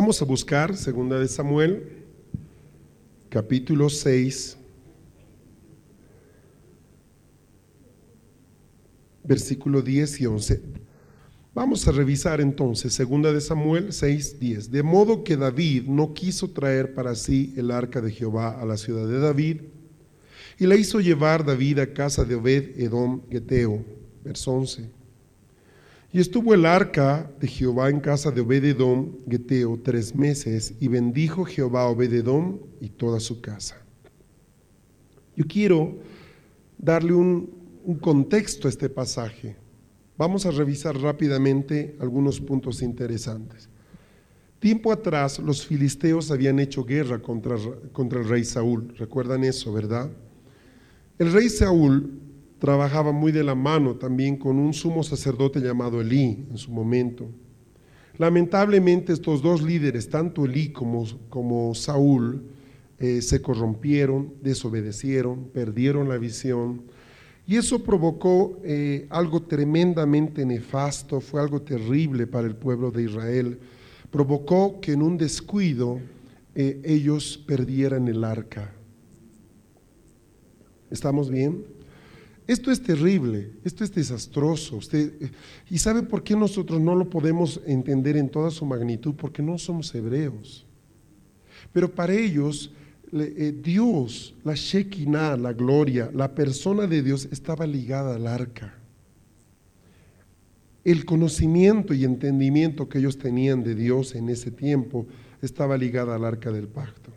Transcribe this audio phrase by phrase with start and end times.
[0.00, 2.04] Vamos a buscar Segunda de Samuel,
[3.28, 4.56] capítulo 6,
[9.24, 10.62] versículo 10 y 11.
[11.52, 14.70] Vamos a revisar entonces Segunda de Samuel 6, 10.
[14.70, 18.76] De modo que David no quiso traer para sí el arca de Jehová a la
[18.76, 19.62] ciudad de David,
[20.60, 23.84] y la hizo llevar David a casa de Obed Edom Geteo.
[24.22, 24.97] Verso 11.
[26.10, 31.44] Y estuvo el arca de Jehová en casa de Obededom, Geteo, tres meses, y bendijo
[31.44, 33.76] Jehová a Obededom y toda su casa.
[35.36, 35.98] Yo quiero
[36.78, 37.50] darle un,
[37.84, 39.56] un contexto a este pasaje.
[40.16, 43.68] Vamos a revisar rápidamente algunos puntos interesantes.
[44.58, 47.56] Tiempo atrás los filisteos habían hecho guerra contra,
[47.92, 48.92] contra el rey Saúl.
[48.96, 50.10] ¿Recuerdan eso, verdad?
[51.18, 52.27] El rey Saúl
[52.58, 57.28] trabajaba muy de la mano también con un sumo sacerdote llamado Elí en su momento.
[58.16, 62.42] Lamentablemente estos dos líderes, tanto Elí como, como Saúl,
[62.98, 66.82] eh, se corrompieron, desobedecieron, perdieron la visión.
[67.46, 73.60] Y eso provocó eh, algo tremendamente nefasto, fue algo terrible para el pueblo de Israel.
[74.10, 76.00] Provocó que en un descuido
[76.56, 78.74] eh, ellos perdieran el arca.
[80.90, 81.77] ¿Estamos bien?
[82.48, 84.76] Esto es terrible, esto es desastroso.
[84.76, 85.30] Usted,
[85.68, 89.14] ¿Y sabe por qué nosotros no lo podemos entender en toda su magnitud?
[89.14, 90.64] Porque no somos hebreos.
[91.74, 92.72] Pero para ellos,
[93.12, 98.74] eh, Dios, la Shekinah, la gloria, la persona de Dios estaba ligada al arca.
[100.84, 105.06] El conocimiento y entendimiento que ellos tenían de Dios en ese tiempo
[105.42, 107.12] estaba ligada al arca del pacto.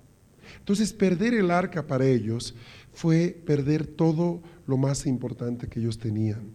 [0.59, 2.53] Entonces, perder el arca para ellos
[2.93, 4.41] fue perder todo
[4.71, 6.49] lo más importante que ellos tenían.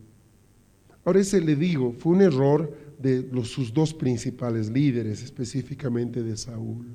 [1.05, 6.87] Ahora ese le digo, fue un error de sus dos principales líderes, específicamente de Saúl.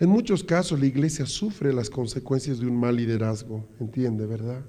[0.00, 4.64] En muchos casos la iglesia sufre las consecuencias de un mal liderazgo, entiende, ¿verdad?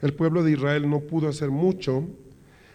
[0.00, 2.04] El pueblo de Israel no pudo hacer mucho,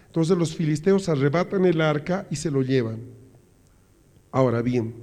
[0.06, 2.98] entonces los filisteos arrebatan el arca y se lo llevan.
[4.30, 4.94] Ahora bien,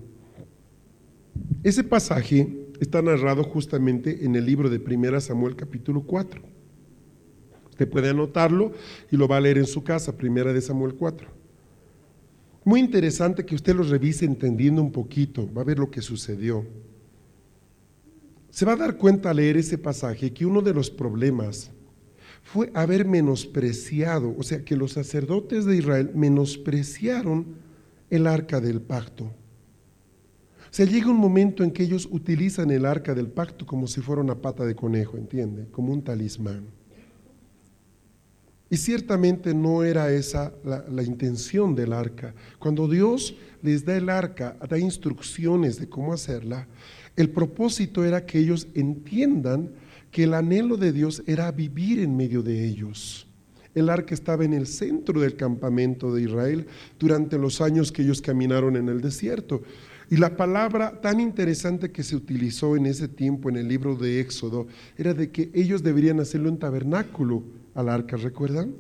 [1.64, 6.42] ese pasaje está narrado justamente en el libro de Primera Samuel capítulo 4.
[7.70, 8.74] Usted puede anotarlo
[9.12, 11.28] y lo va a leer en su casa, Primera de Samuel 4.
[12.66, 16.66] Muy interesante que usted lo revise entendiendo un poquito, va a ver lo que sucedió.
[18.50, 21.70] Se va a dar cuenta al leer ese pasaje que uno de los problemas
[22.42, 27.46] fue haber menospreciado, o sea, que los sacerdotes de Israel menospreciaron
[28.10, 29.32] el arca del pacto.
[30.72, 34.22] Sea, llega un momento en que ellos utilizan el arca del pacto como si fuera
[34.22, 35.68] una pata de conejo, ¿entiende?
[35.70, 36.64] Como un talismán.
[38.70, 42.34] Y ciertamente no era esa la, la, intención del arca.
[42.58, 46.70] Cuando Dios les da el arca, da instrucciones de cómo hacerla,
[47.18, 49.72] el propósito era que ellos entiendan
[50.10, 53.28] que el anhelo de Dios era vivir en medio de ellos.
[53.76, 56.68] El arca estaba en el centro del campamento de Israel
[56.98, 59.64] durante los años que ellos caminaron en el desierto.
[60.12, 64.20] Y la palabra tan interesante que se utilizó en ese tiempo en el libro de
[64.20, 64.68] Éxodo
[64.98, 68.76] era de que ellos deberían hacerlo en tabernáculo al arca, ¿recuerdan?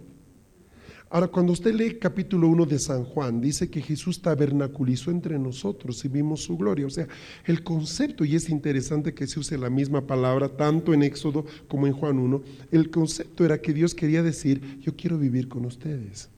[1.10, 6.04] Ahora, cuando usted lee capítulo 1 de San Juan, dice que Jesús tabernaculizó entre nosotros
[6.04, 6.86] y vimos su gloria.
[6.86, 7.08] O sea,
[7.46, 11.88] el concepto, y es interesante que se use la misma palabra tanto en Éxodo como
[11.88, 12.42] en Juan 1,
[12.72, 16.30] el concepto era que Dios quería decir, yo quiero vivir con ustedes.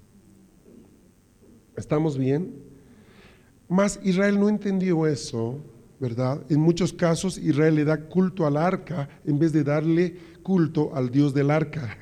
[1.76, 2.73] ¿Estamos bien?
[3.74, 5.60] Mas Israel no entendió eso,
[6.00, 6.44] ¿verdad?
[6.48, 11.10] En muchos casos Israel le da culto al arca en vez de darle culto al
[11.10, 11.98] Dios del arca.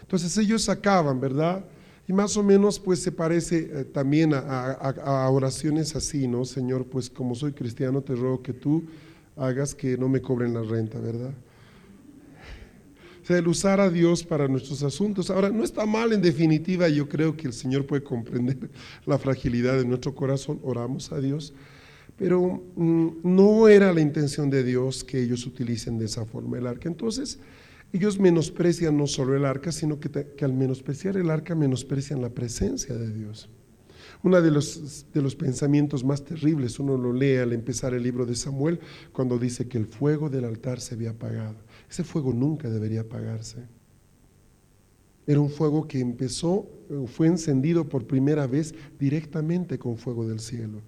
[0.00, 1.64] Entonces ellos sacaban, ¿verdad?
[2.08, 6.44] Y más o menos pues se parece eh, también a, a, oraciones así, ¿no?
[6.44, 8.86] Señor, pues como soy cristiano te ruego que tú
[9.36, 11.30] hagas que no me cobren la renta, ¿verdad?
[13.26, 15.30] Sea, el usar a Dios para nuestros asuntos.
[15.30, 18.70] Ahora, no está mal en definitiva, yo creo que el Señor puede comprender
[19.06, 21.52] la fragilidad de nuestro corazón, oramos a Dios,
[22.16, 26.66] pero mm, no era la intención de Dios que ellos utilicen de esa forma el
[26.66, 26.88] arca.
[26.88, 27.38] Entonces,
[27.92, 32.30] Ellos menosprecian no solo el arca, sino que, que al menospreciar el arca menosprecian la
[32.30, 33.48] presencia de Dios.
[34.22, 38.26] Uno de los, de los pensamientos más terribles, uno lo lee al empezar el libro
[38.26, 38.80] de Samuel,
[39.12, 41.56] cuando dice que el fuego del altar se había apagado.
[41.90, 43.64] Ese fuego nunca debería apagarse.
[45.26, 50.40] Era un fuego que empezó, eh, fue encendido por primera vez directamente con fuego del
[50.40, 50.80] cielo.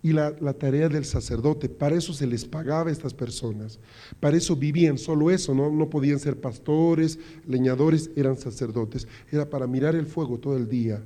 [0.00, 3.80] Y la, tarea del sacerdote, para eso se les pagaba a estas personas,
[4.20, 5.72] para eso vivían, solo eso, ¿no?
[5.72, 11.02] no podían ser pastores, leñadores, eran sacerdotes, era para mirar el fuego todo el día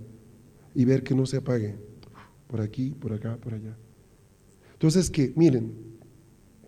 [0.74, 1.74] y ver que no se apague,
[2.46, 3.74] por aquí, por acá, por allá.
[4.74, 5.91] Entonces que, miren,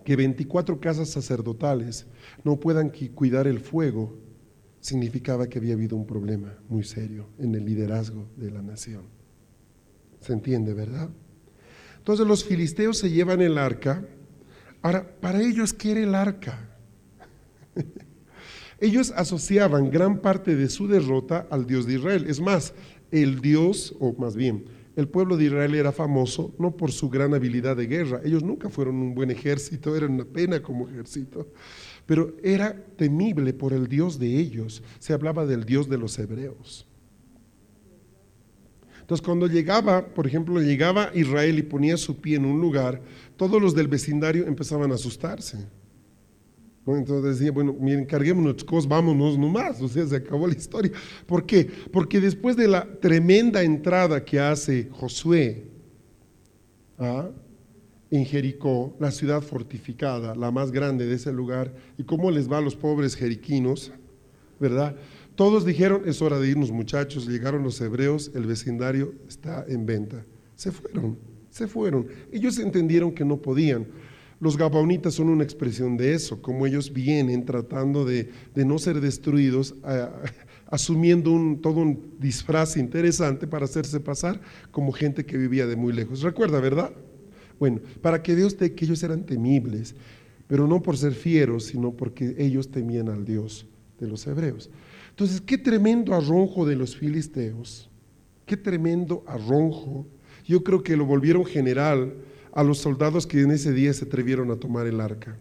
[0.05, 2.07] que 24 casas sacerdotales
[2.45, 4.17] no puedan cuidar el fuego,
[4.81, 9.05] significaba que había habido un problema muy serio en el liderazgo de la nación.
[10.21, 11.09] ¿Se entiende, verdad?
[11.99, 14.07] Entonces los filisteos se llevan el arca.
[14.83, 16.69] Ahora, para ellos, ¿qué era el arca?
[18.81, 22.27] ellos asociaban gran parte de su derrota al Dios de Israel.
[22.29, 22.75] Es más,
[23.11, 27.35] el Dios, o más bien, el pueblo de Israel era famoso no por su gran
[27.35, 28.21] habilidad de guerra.
[28.25, 31.49] Ellos nunca fueron un buen ejército, eran una pena como ejército
[32.07, 34.83] pero era temible por el Dios de ellos.
[34.99, 36.87] Se hablaba del Dios de los hebreos.
[39.01, 43.03] Entonces cuando llegaba, por ejemplo, llegaba Israel y ponía su pie en un lugar,
[43.37, 45.59] todos los del vecindario empezaban a asustarse.
[46.87, 50.93] Entonces decía, bueno, miren, carguémonos cosas, vámonos nomás, o sea, se acabó la historia.
[51.27, 51.71] ¿Por qué?
[51.91, 55.65] Porque después de la tremenda entrada que hace Josué,
[56.99, 57.31] ¿ah?
[58.11, 62.59] en Jericó, la ciudad fortificada, la más grande de ese lugar, y cómo les va
[62.59, 63.91] a los pobres jeriquinos,
[64.61, 64.95] ¿verdad?
[65.35, 70.25] Todos dijeron, es hora de irnos muchachos, llegaron los hebreos, el vecindario está en venta.
[70.55, 71.19] Se fueron,
[71.51, 72.07] se fueron.
[72.31, 73.87] Ellos entendieron que no podían.
[74.41, 79.75] Los gabaonitas son una expresión de eso, como ellos vienen tratando de, no ser destruidos,
[80.67, 84.41] asumiendo un, todo un disfraz interesante para hacerse pasar
[84.71, 86.23] como gente que vivía de muy lejos.
[86.23, 86.93] Recuerda, ¿verdad?
[87.59, 89.95] Bueno, para que Dios usted que ellos eran temibles,
[90.47, 93.67] pero no por ser fieros, sino porque ellos temían al Dios
[93.99, 94.71] de los hebreos.
[95.11, 97.89] Entonces, qué tremendo arronjo de los filisteos,
[98.47, 100.07] qué tremendo arronjo.
[100.45, 102.15] Yo creo que lo volvieron general
[102.55, 105.37] a los soldados que en ese día se atrevieron a tomar el arca.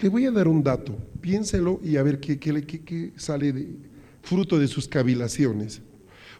[0.00, 3.76] Le voy a dar un dato, piénselo y a ver qué, qué sale de,
[4.22, 5.80] fruto de sus cavilaciones.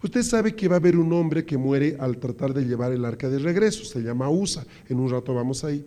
[0.02, 3.04] Usted sabe que va a haber un hombre que muere al tratar de llevar el
[3.04, 5.84] arca de regreso, se llama Usa, en un rato vamos ahí.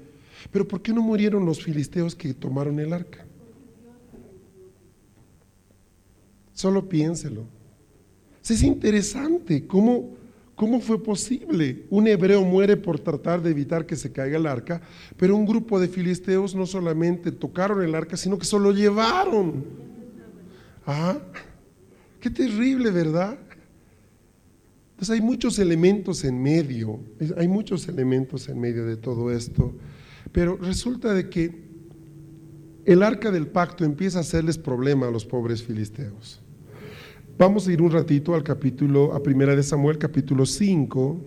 [0.52, 3.26] Pero ¿por qué no murieron los filisteos que tomaron el arca?
[6.54, 7.46] Solo piénselo.
[8.42, 10.18] Es interesante cómo,
[10.60, 11.86] cómo fue posible.
[11.90, 14.82] Un hebreo muere por tratar de evitar que se caiga el arca,
[15.16, 19.64] pero un grupo de filisteos no solamente tocaron el arca, sino que se lo llevaron.
[20.86, 21.18] Ah,
[22.20, 23.40] qué terrible, ¿verdad?
[24.92, 27.00] Entonces hay muchos elementos en medio,
[27.38, 29.74] hay muchos elementos en medio de todo esto,
[30.34, 31.70] pero resulta de que
[32.84, 36.42] el arca del pacto empieza a hacerles problema a los pobres filisteos.
[37.40, 41.22] Vamos a ir un ratito al capítulo, a Primera de Samuel, capítulo 5.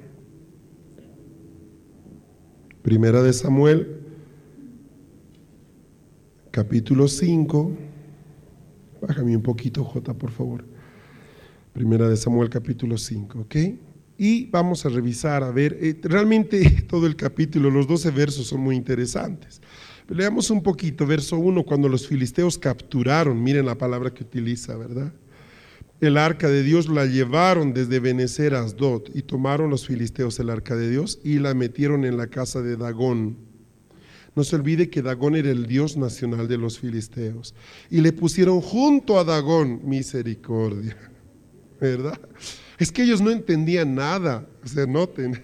[2.83, 3.97] Primera de Samuel,
[6.51, 7.73] capítulo 5.
[9.01, 10.67] Bájame un poquito, J, por favor.
[11.73, 13.57] Primera de Samuel capítulo 5, ¿ok?
[14.19, 18.61] Y vamos a revisar, a ver, eh, realmente todo el capítulo, los 12 versos son
[18.61, 19.63] muy interesantes.
[20.11, 25.11] leamos un poquito, verso 1, cuando los filisteos capturaron, miren la palabra que utiliza, ¿verdad?
[26.03, 30.51] El arca de Dios la llevaron desde Benecer a Asdod y tomaron los filisteos el
[30.51, 33.37] arca de Dios y la metieron en la casa de Dagón.
[34.35, 37.55] No se olvide que Dagón era el dios nacional de los filisteos.
[37.89, 40.97] Y le pusieron junto a Dagón misericordia.
[41.81, 42.21] ¿verdad?
[42.81, 45.41] Es que ellos no entendían nada, o sea, noten.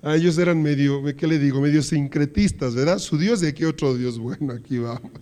[0.00, 1.60] A ellos eran medio, ¿qué le digo?
[1.60, 2.98] Medio sincretistas, ¿verdad?
[2.98, 4.18] Su Dios y aquí otro Dios.
[4.18, 5.12] Bueno, aquí vamos.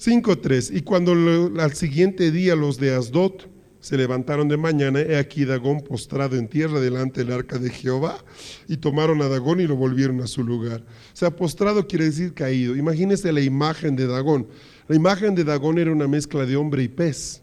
[0.00, 0.76] 5.3.
[0.76, 1.12] Y cuando
[1.60, 6.48] al siguiente día los de Asdot se levantaron de mañana, he aquí Dagón postrado en
[6.48, 8.18] tierra delante del arca de Jehová,
[8.68, 10.80] y tomaron a Dagón y lo volvieron a su lugar.
[10.80, 12.76] O sea, postrado quiere decir caído.
[12.76, 14.46] Imagínense la imagen de Dagón.
[14.86, 17.42] La imagen de Dagón era una mezcla de hombre y pez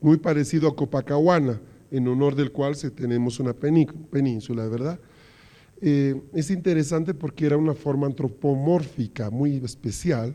[0.00, 5.00] muy parecido a Copacahuana, en honor del cual tenemos una península, ¿verdad?
[5.80, 10.34] Eh, es interesante porque era una forma antropomórfica muy especial.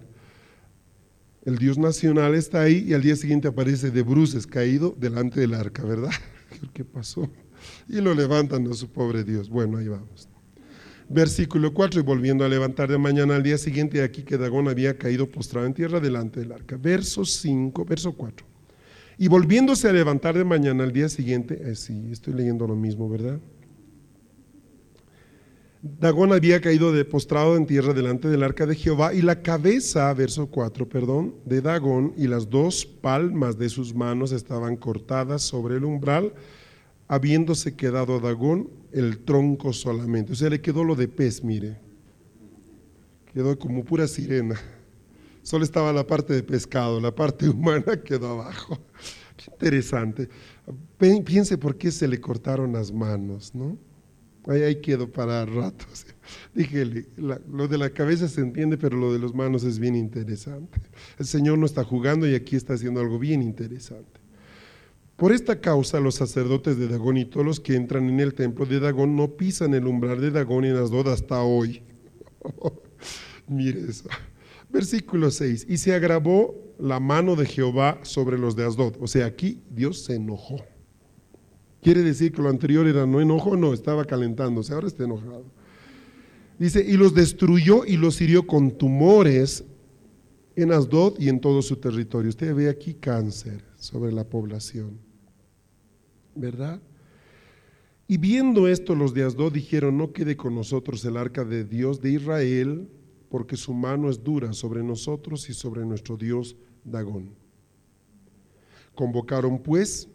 [1.44, 5.56] El Dios nacional está ahí y al día siguiente aparece de bruces caído delante del
[5.56, 6.12] arca, ¿verdad?
[6.74, 7.28] ¿Qué pasó?
[7.90, 9.50] Y lo levantan a su pobre Dios.
[9.50, 10.30] Bueno, ahí vamos.
[11.10, 14.98] Versículo 4, y volviendo a levantar de mañana al día siguiente, aquí que Dagón había
[14.98, 16.78] caído postrado en tierra delante del arca.
[16.78, 18.46] Verso 5, verso 4.
[19.18, 23.10] Y volviéndose a levantar de mañana al día siguiente, eh, sí, estoy leyendo lo mismo,
[23.10, 23.40] ¿verdad?
[25.84, 30.14] Dagón había caído de postrado en tierra delante del arca de Jehová y la cabeza,
[30.14, 35.78] verso 4, perdón, de Dagón y las dos palmas de sus manos estaban cortadas sobre
[35.78, 36.34] el umbral,
[37.08, 40.34] habiéndose quedado a Dagón el tronco solamente.
[40.34, 41.80] O sea, le quedó lo de pez, mire.
[43.34, 44.62] Quedó como pura sirena.
[45.42, 48.78] Solo estaba la parte de pescado, la parte humana quedó abajo.
[49.36, 50.30] Qué interesante.
[51.00, 53.80] Piense por qué se le cortaron las manos, ¿no?
[54.48, 56.06] Ahí, ahí quedó para ratos.
[56.54, 60.80] Dije, lo de la cabeza se entiende, pero lo de las manos es bien interesante.
[61.20, 64.20] El Señor no está jugando y aquí está haciendo algo bien interesante.
[65.22, 68.66] Por esta causa, los sacerdotes de Dagón y todos los que entran en el templo
[68.66, 71.84] de Dagón no pisan el umbral de Dagón en Asdod hasta hoy.
[73.48, 74.10] Mire eso.
[74.72, 75.68] Versículo 6.
[75.70, 78.96] Y se agravó la mano de Jehová sobre los de Asdod.
[79.00, 80.58] O sea, aquí Dios se enojó.
[81.82, 85.46] Quiere decir que lo anterior era no enojo, no, estaba calentándose, ahora está enojado.
[86.60, 89.64] Dice, y los destruyó y los hirió con tumores
[90.56, 92.30] en Asdod y en todo su territorio.
[92.30, 95.00] Usted ve aquí cáncer sobre la población,
[96.36, 96.80] ¿verdad?
[98.08, 102.00] Y viendo esto, los de Asdod dijeron, no quede con nosotros el arca de Dios
[102.00, 102.90] de Israel,
[103.30, 107.34] porque su mano es dura sobre nosotros y sobre nuestro Dios Dagón.
[108.94, 110.10] Convocaron pues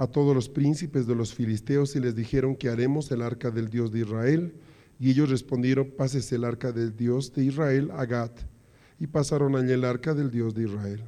[0.00, 3.68] a todos los príncipes de los filisteos y les dijeron que haremos el arca del
[3.68, 4.54] Dios de Israel.
[4.98, 8.32] Y ellos respondieron, pásese el arca del Dios de Israel a Gat.
[8.98, 11.02] Y pasaron allí el arca del Dios de Israel.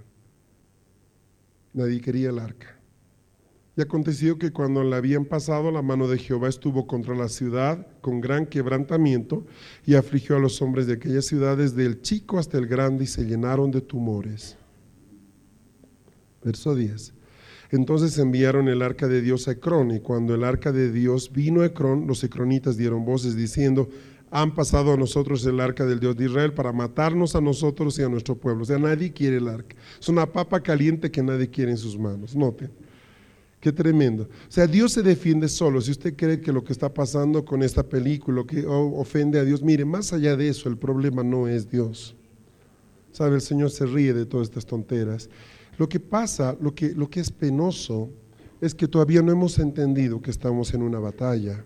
[1.72, 2.78] Nadie quería el arca.
[3.78, 7.86] Y aconteció que cuando la habían pasado, la mano de Jehová estuvo contra la ciudad
[8.02, 9.46] con gran quebrantamiento
[9.86, 13.06] y afligió a los hombres de aquella ciudad desde el chico hasta el grande y
[13.06, 14.58] se llenaron de tumores.
[16.44, 17.21] Verso 10.
[17.72, 21.62] Entonces enviaron el arca de Dios a Ecrón, y cuando el arca de Dios vino
[21.62, 23.88] a Ecrón, los ecronitas dieron voces diciendo,
[24.30, 28.02] han pasado a nosotros el arca del Dios de Israel para matarnos a nosotros y
[28.02, 28.62] a nuestro pueblo.
[28.62, 29.76] O sea, nadie quiere el arca.
[30.00, 32.34] Es una papa caliente que nadie quiere en sus manos.
[32.36, 32.70] Noten.
[33.60, 34.24] Qué tremendo.
[34.24, 35.80] O sea, Dios se defiende solo.
[35.80, 39.62] Si usted cree que lo que está pasando con esta película que ofende a Dios,
[39.62, 42.16] mire, más allá de eso, el problema no es Dios.
[43.12, 43.36] ¿Sabe?
[43.36, 45.28] El Señor se ríe de todas estas tonteras.
[45.78, 48.10] Lo que pasa, lo que, lo que es penoso,
[48.60, 51.64] es que todavía no hemos entendido que estamos en una batalla.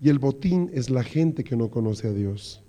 [0.00, 2.62] Y el botín es la gente que no conoce a Dios.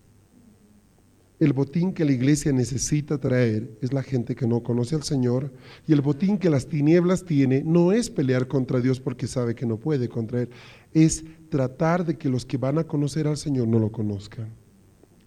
[1.40, 5.54] El botín que la iglesia necesita traer es la gente que no conoce al Señor.
[5.88, 9.66] Y el botín que las tinieblas tiene no es pelear contra Dios porque sabe que
[9.66, 10.50] no puede contra Él.
[10.92, 14.59] Es tratar de que los que van a conocer al Señor no lo conozcan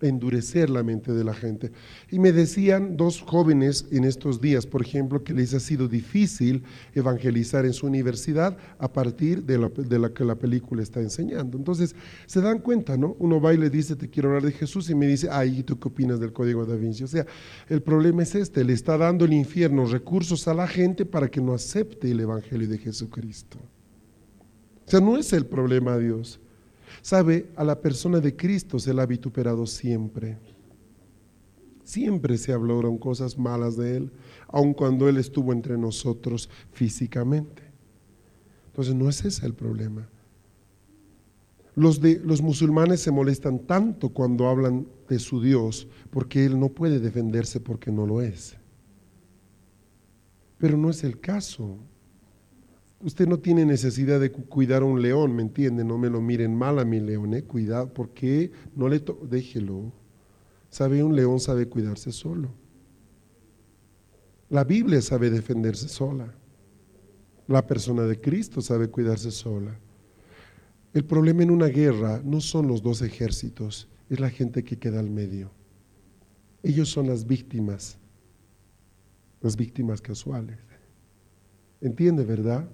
[0.03, 1.73] endurecer la mente de la gente.
[2.11, 6.63] Y me decían dos jóvenes en estos días, por ejemplo, que les ha sido difícil
[6.95, 11.57] evangelizar en su universidad a partir de la, que la película está enseñando.
[11.57, 11.95] Entonces,
[12.27, 13.17] se dan cuenta, ¿no?
[13.19, 15.79] Uno va y le dice, te quiero hablar de Jesús, y me dice, ay, ¿tú
[15.79, 17.05] qué opinas del Código da Vinci?
[17.05, 17.27] O sea,
[17.69, 21.41] el problema es este, le está dando el infierno recursos a la gente para que
[21.41, 23.59] no acepte el Evangelio de Jesucristo.
[24.87, 26.41] O sea, no es el problema Dios.
[27.03, 30.39] Sabe, a la persona de Cristo se la ha vituperado siempre.
[31.83, 34.13] Siempre se hablaron cosas malas de Él,
[34.47, 37.65] aun cuando Él estuvo entre nosotros físicamente.
[38.67, 40.09] Entonces no es ese el problema.
[41.75, 46.69] Los, de, los musulmanes se molestan tanto cuando hablan de su Dios porque Él no
[46.69, 48.57] puede defenderse porque no lo es.
[50.59, 51.79] Pero no es el caso.
[53.03, 55.85] Usted no tiene necesidad de cuidar a un león, ¿me entiende?
[55.85, 57.43] No me lo miren mal a mi león, ¿eh?
[57.43, 59.93] Cuidado, porque no le déjelo.
[60.71, 62.51] Sabe, un león sabe cuidarse solo.
[64.51, 66.33] La Biblia sabe defenderse sola.
[67.49, 69.77] La persona de Cristo sabe cuidarse sola.
[70.95, 75.01] El problema en una guerra no son los dos ejércitos, es la gente que queda
[75.01, 75.51] al medio.
[76.63, 77.99] Ellos son las víctimas,
[79.41, 80.59] las víctimas casuales.
[81.81, 82.69] ¿Entiende, verdad?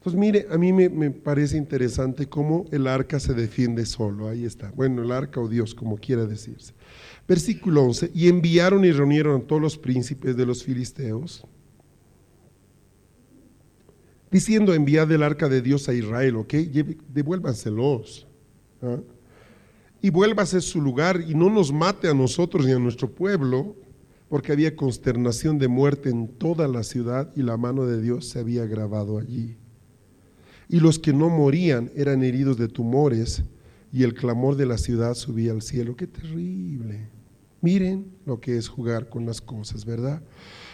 [0.00, 4.28] Entonces, mire, a mí me, parece interesante cómo el arca se defiende solo.
[4.28, 4.70] Ahí está.
[4.70, 6.72] Bueno, el arca o Dios, como quiera decirse.
[7.28, 8.10] Versículo 11.
[8.14, 11.46] Y enviaron y reunieron a todos los príncipes de los filisteos,
[14.30, 16.54] diciendo: Enviad el arca de Dios a Israel, ¿ok?
[17.12, 18.26] Devuélvanselos.
[18.80, 19.00] ¿ah?
[20.00, 23.76] Y vuélvase su lugar y no nos mate a nosotros ni a nuestro pueblo,
[24.30, 28.38] porque había consternación de muerte en toda la ciudad y la mano de Dios se
[28.38, 29.59] había grabado allí.
[30.70, 33.42] Y los que no morían eran heridos de tumores
[33.92, 35.96] y el clamor de la ciudad subía al cielo.
[35.96, 37.08] Qué terrible.
[37.60, 40.22] Miren lo que es jugar con las cosas, ¿verdad?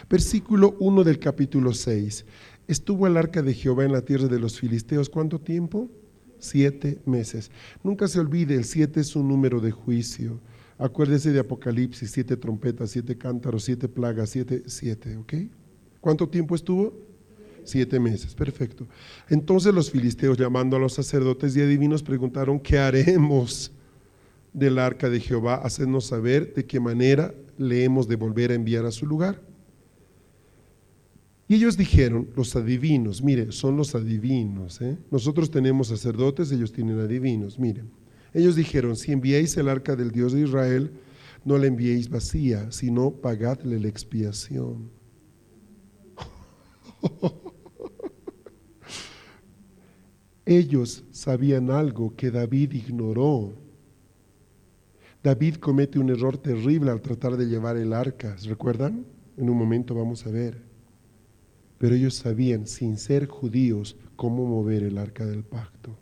[0.07, 2.25] Versículo 1 del capítulo 6.
[2.67, 5.09] Estuvo el arca de Jehová en la tierra de los filisteos.
[5.09, 5.89] ¿Cuánto tiempo?
[6.37, 7.49] Siete meses.
[7.83, 10.39] Nunca se olvide, el siete es un número de juicio.
[10.77, 15.33] Acuérdese de Apocalipsis, siete trompetas, siete cántaros, siete plagas, siete, siete, ¿ok?
[15.99, 16.93] ¿Cuánto tiempo estuvo?
[17.67, 18.87] Siete meses, perfecto.
[19.27, 23.73] Entonces los filisteos, llamando a los sacerdotes y adivinos, preguntaron, ¿qué haremos
[24.53, 25.55] del arca de Jehová?
[25.55, 29.41] Hacernos saber de qué manera le hemos de volver a enviar a su lugar.
[31.49, 34.79] Y ellos dijeron, los adivinos, mire, son los adivinos.
[34.79, 34.97] ¿eh?
[35.11, 37.89] Nosotros tenemos sacerdotes, ellos tienen adivinos, miren.
[38.33, 40.91] Ellos dijeron, si enviáis el arca del Dios de Israel,
[41.43, 44.89] no la enviéis vacía, sino pagadle la expiación.
[50.47, 53.51] Ellos sabían algo que David ignoró.
[55.21, 58.33] David comete un error terrible al tratar de llevar el arca.
[58.45, 59.05] ¿Recuerdan?
[59.35, 60.63] En un momento vamos a ver.
[61.77, 65.97] Pero ellos sabían, sin ser judíos, cómo mover el arca del pacto.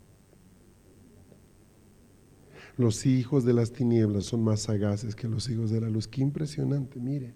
[2.78, 6.08] Los hijos de las tinieblas son más sagaces que los hijos de la luz.
[6.08, 7.34] Qué impresionante, mire.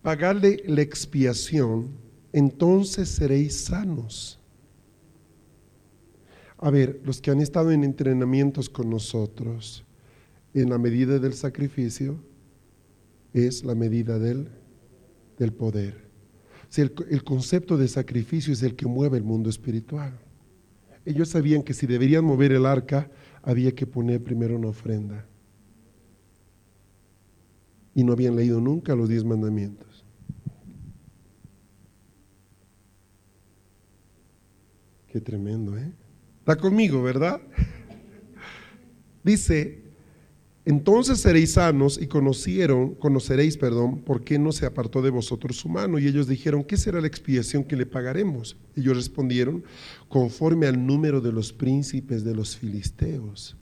[0.00, 1.90] Pagarle la expiación,
[2.32, 4.40] entonces seréis sanos.
[6.58, 9.84] A ver, los que han estado en entrenamientos con nosotros,
[10.54, 12.18] en la medida del sacrificio
[13.32, 14.48] es la medida del,
[15.38, 16.04] del poder.
[16.76, 20.18] el, el concepto de sacrificio es el que mueve el mundo espiritual.
[21.04, 23.10] Ellos sabían que si deberían mover el arca,
[23.42, 25.26] había que poner primero una ofrenda.
[27.94, 30.04] Y no habían leído nunca los diez mandamientos.
[35.08, 35.92] Qué tremendo, ¿eh?
[36.44, 37.40] Está conmigo, ¿verdad?
[39.22, 39.82] Dice,
[40.66, 45.70] entonces seréis sanos y conocieron, conoceréis, perdón, por qué no se apartó de vosotros su
[45.70, 45.98] mano.
[45.98, 48.58] Y ellos dijeron, ¿qué será la expiación que le pagaremos?
[48.76, 49.64] Ellos respondieron,
[50.10, 53.56] conforme al número de los príncipes de los filisteos.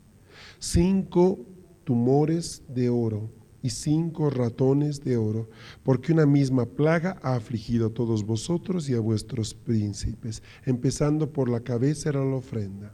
[0.58, 1.38] Cinco
[1.84, 3.30] tumores de oro
[3.62, 5.48] y cinco ratones de oro,
[5.84, 11.48] porque una misma plaga ha afligido a todos vosotros y a vuestros príncipes, empezando por
[11.48, 12.92] la cabeza era la ofrenda.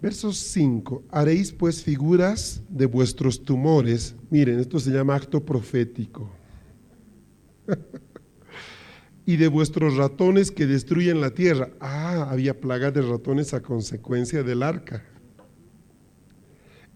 [0.00, 4.14] Verso 5, haréis pues figuras de vuestros tumores.
[4.30, 6.30] Miren, esto se llama acto profético.
[9.26, 11.68] y de vuestros ratones que destruyen la tierra.
[11.80, 15.04] Ah, había plaga de ratones a consecuencia del arca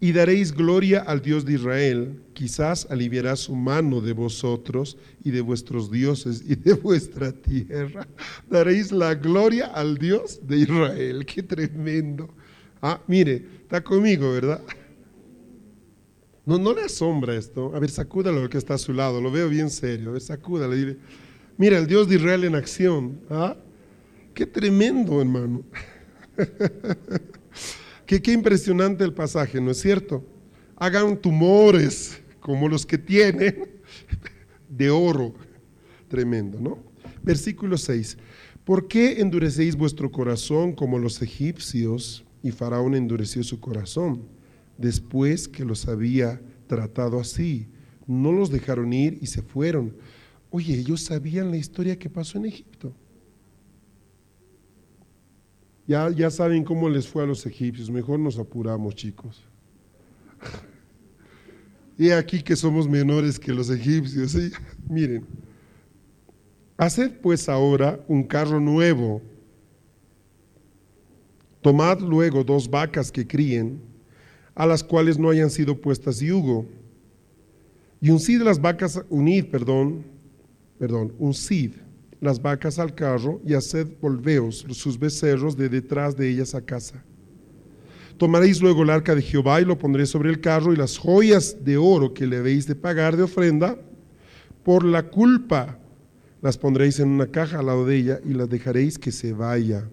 [0.05, 2.21] y daréis gloria al Dios de Israel.
[2.35, 8.07] Quizás aliviará su mano de vosotros y de vuestros dioses y de vuestra tierra.
[8.51, 11.25] Daréis la gloria al Dios de Israel.
[11.25, 12.29] Qué tremendo.
[12.83, 14.61] Ah, mire, está conmigo, ¿verdad?
[16.45, 17.75] No, no le asombra esto.
[17.75, 19.23] A ver, sacúdalo lo que está a su lado.
[19.23, 20.11] Lo veo bien serio.
[20.11, 20.75] A ver, sacúdalo.
[20.75, 20.99] Dile,
[21.57, 23.21] mira, el Dios de Israel en acción.
[23.31, 23.57] ¿Ah?
[24.35, 25.63] Qué tremendo, hermano.
[28.07, 30.25] Qué, impresionante el pasaje, ¿no es cierto?
[30.77, 33.69] Hagan tumores como los que tienen
[34.69, 35.35] de oro.
[36.09, 36.79] Tremendo, ¿no?
[37.23, 38.19] Versículo 6.
[38.65, 42.25] ¿Por qué endurecéis vuestro corazón como los egipcios?
[42.43, 44.29] Y Faraón endureció su corazón
[44.77, 47.69] después que los había tratado así.
[48.07, 49.97] No los dejaron ir y se fueron.
[50.51, 52.95] Oye, ellos sabían la historia que pasó en Egipto.
[55.87, 59.43] Ya, ya saben cómo les fue a los egipcios, mejor nos apuramos chicos.
[61.97, 64.37] Y aquí que somos menores que los egipcios.
[64.89, 65.25] Miren,
[66.77, 69.23] haced pues ahora un carro nuevo.
[71.61, 73.81] Tomad luego dos vacas que críen,
[74.57, 76.67] a las cuales no hayan sido puestas yugo.
[78.01, 80.05] Y uncid las vacas, unid, perdón,
[80.81, 81.75] perdón, uncid
[82.25, 87.05] las vacas al carro y haced volveos sus becerros de detrás de ellas a casa.
[88.17, 91.65] Tomaréis luego el arca de Jehová y lo pondréis sobre el carro y las joyas
[91.65, 93.77] de oro que le habéis de pagar de ofrenda
[94.63, 95.79] por la culpa
[96.41, 99.89] las pondréis en una caja al lado de ella y las dejaréis que se vaya.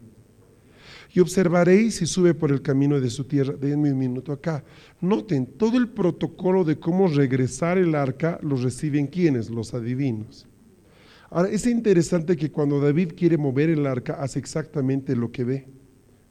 [1.13, 3.53] Y observaréis si sube por el camino de su tierra.
[3.53, 4.63] Denme un minuto acá.
[5.01, 10.47] Noten, todo el protocolo de cómo regresar el arca lo reciben quienes, los adivinos.
[11.31, 15.67] Ahora, es interesante que cuando David quiere mover el arca, hace exactamente lo que ve.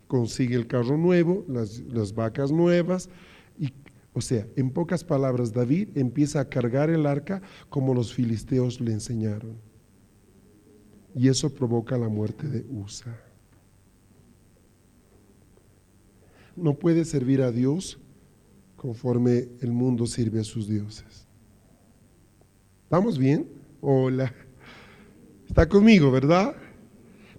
[0.06, 3.08] Consigue el carro nuevo, las, vacas nuevas,
[3.58, 3.72] y,
[4.12, 8.92] o sea, en pocas palabras, David empieza a cargar el arca como los filisteos le
[8.92, 9.56] enseñaron.
[11.14, 13.18] y eso provoca la muerte de Usa.
[16.54, 17.98] No puede servir a Dios
[18.76, 21.26] conforme el mundo sirve a sus dioses.
[22.84, 23.48] ¿Estamos bien?
[23.80, 24.32] Hola.
[25.50, 26.54] Está conmigo, ¿verdad?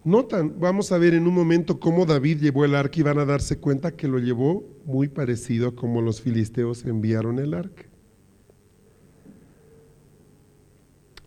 [0.03, 3.25] Notan, vamos a ver en un momento cómo David llevó el arca y van a
[3.25, 7.83] darse cuenta que lo llevó muy parecido a como los filisteos enviaron el arca.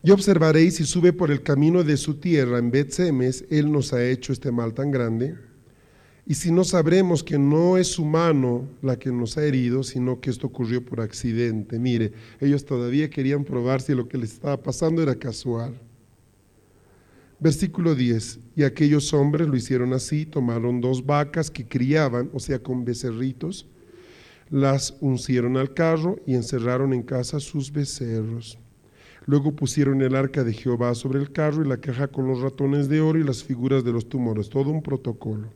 [0.03, 4.05] Y observaréis si sube por el camino de su tierra en Bet-Semes, él nos ha
[4.05, 5.37] hecho este mal tan grande.
[6.27, 10.21] Y si no sabremos que no es su mano la que nos ha herido, sino
[10.21, 11.79] que esto ocurrió por accidente.
[11.79, 15.81] Mire, ellos todavía querían probar si lo que les estaba pasando era casual.
[17.45, 18.39] Versículo 10.
[18.57, 23.67] Y aquellos hombres lo hicieron así, tomaron dos vacas que criaban, o sea, con becerritos,
[24.49, 28.59] las uncieron al carro y encerraron en casa sus becerros.
[29.27, 32.89] Luego pusieron el arca de Jehová sobre el carro y la caja con los ratones
[32.89, 35.53] de oro y las figuras de los tumores, todo un protocolo.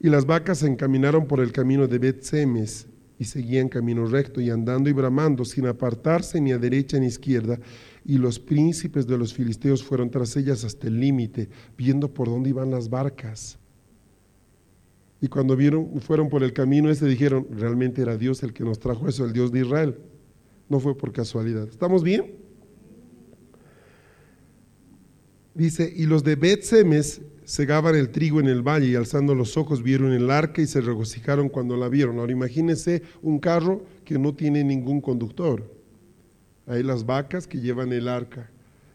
[0.00, 2.86] Y las vacas se encaminaron por el camino de Bet-Semes
[3.18, 7.08] y seguían camino recto y andando y bramando sin apartarse ni a derecha ni a
[7.08, 7.58] izquierda.
[8.04, 12.50] Y los príncipes de los filisteos fueron tras ellas hasta el límite, viendo por dónde
[12.50, 13.58] iban las barcas.
[15.20, 18.78] Y cuando vieron, fueron por el camino ese, dijeron, realmente era Dios el que nos
[18.78, 19.96] trajo eso, el Dios de Israel.
[20.68, 21.66] No fue por casualidad.
[21.66, 22.34] ¿Estamos bien?
[25.54, 29.82] Dice, y los de Bet-Semes segaban el trigo en el valle y alzando los ojos
[29.82, 32.18] vieron el arca y se regocijaron cuando la vieron.
[32.18, 35.70] Ahora imagínense un carro que no tiene ningún conductor.
[36.66, 38.50] Hay las vacas que llevan el arca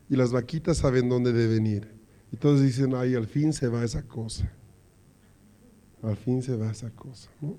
[0.10, 2.00] y las vaquitas saben dónde deben ir.
[2.40, 4.52] Todos dicen, ay, al fin se va esa cosa.
[6.02, 7.30] Al fin se va esa cosa.
[7.42, 7.58] ¿no?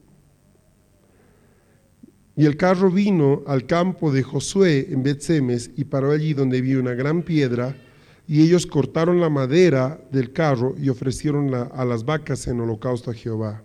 [2.37, 6.79] Y el carro vino al campo de Josué en Bet-Semes y paró allí donde había
[6.79, 7.77] una gran piedra.
[8.27, 13.15] Y ellos cortaron la madera del carro y ofrecieron a las vacas en holocausto a
[13.15, 13.63] Jehová.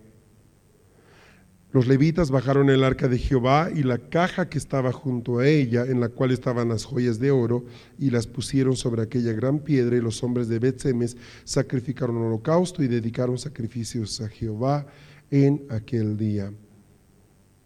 [1.75, 5.83] Los levitas bajaron el arca de Jehová y la caja que estaba junto a ella,
[5.83, 7.65] en la cual estaban las joyas de oro,
[7.99, 9.97] y las pusieron sobre aquella gran piedra.
[9.97, 14.87] Y los hombres de Bet-Semes sacrificaron holocausto y dedicaron sacrificios a Jehová
[15.29, 16.53] en aquel día.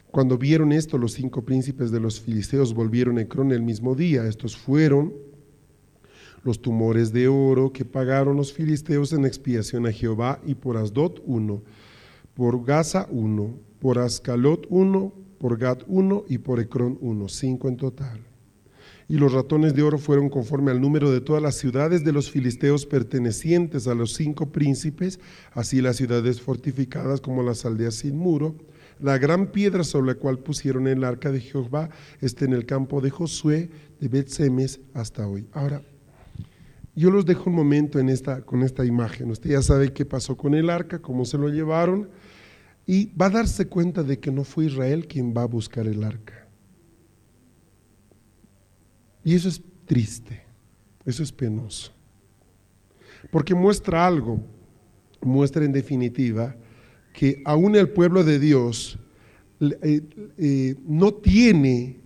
[0.09, 4.25] Cuando vieron esto, los cinco príncipes de los filisteos volvieron a Ecrón el mismo día.
[4.25, 5.13] Estos fueron
[6.43, 11.21] los tumores de oro que pagaron los filisteos en expiación a Jehová y por Asdot
[11.27, 11.61] uno,
[12.33, 17.77] por Gaza uno, por Ascalot uno, por Gat uno y por Ecrón uno, cinco en
[17.77, 18.19] total.
[19.07, 22.29] Y los ratones de oro fueron conforme al número de todas las ciudades de los
[22.29, 25.19] filisteos pertenecientes a los cinco príncipes,
[25.53, 28.55] así las ciudades fortificadas como las aldeas sin muro,
[28.99, 31.89] la gran piedra sobre la cual pusieron el arca de Jehová
[32.19, 35.47] está en el campo de Josué de Bet-Semes hasta hoy.
[35.53, 35.81] Ahora,
[36.95, 39.31] yo los dejo un momento en esta, con esta imagen.
[39.31, 42.09] Usted ya sabe qué pasó con el arca, cómo se lo llevaron,
[42.91, 46.03] y va a darse cuenta de que no fue Israel quien va a buscar el
[46.03, 46.47] arca.
[49.23, 50.41] Y eso es triste,
[51.05, 51.91] eso es penoso,
[53.29, 54.43] porque muestra algo,
[55.21, 56.55] muestra en definitiva
[57.13, 58.97] que aún el pueblo de Dios
[59.59, 60.01] eh,
[60.39, 61.99] eh, no tiene,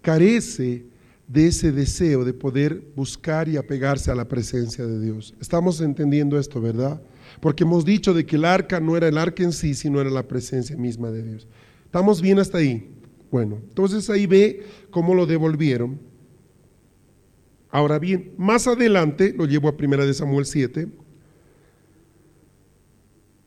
[0.00, 0.86] carece
[1.30, 5.32] de ese deseo de poder buscar y apegarse a la presencia de Dios.
[5.40, 7.00] Estamos entendiendo esto, ¿verdad?
[7.40, 10.10] Porque hemos dicho de que el arca no era el arca en sí, sino era
[10.10, 11.46] la presencia misma de Dios.
[11.84, 12.90] ¿Estamos bien hasta ahí?
[13.30, 16.00] Bueno, entonces ahí ve cómo lo devolvieron.
[17.70, 20.88] Ahora bien, más adelante, lo llevo a primera de Samuel 7,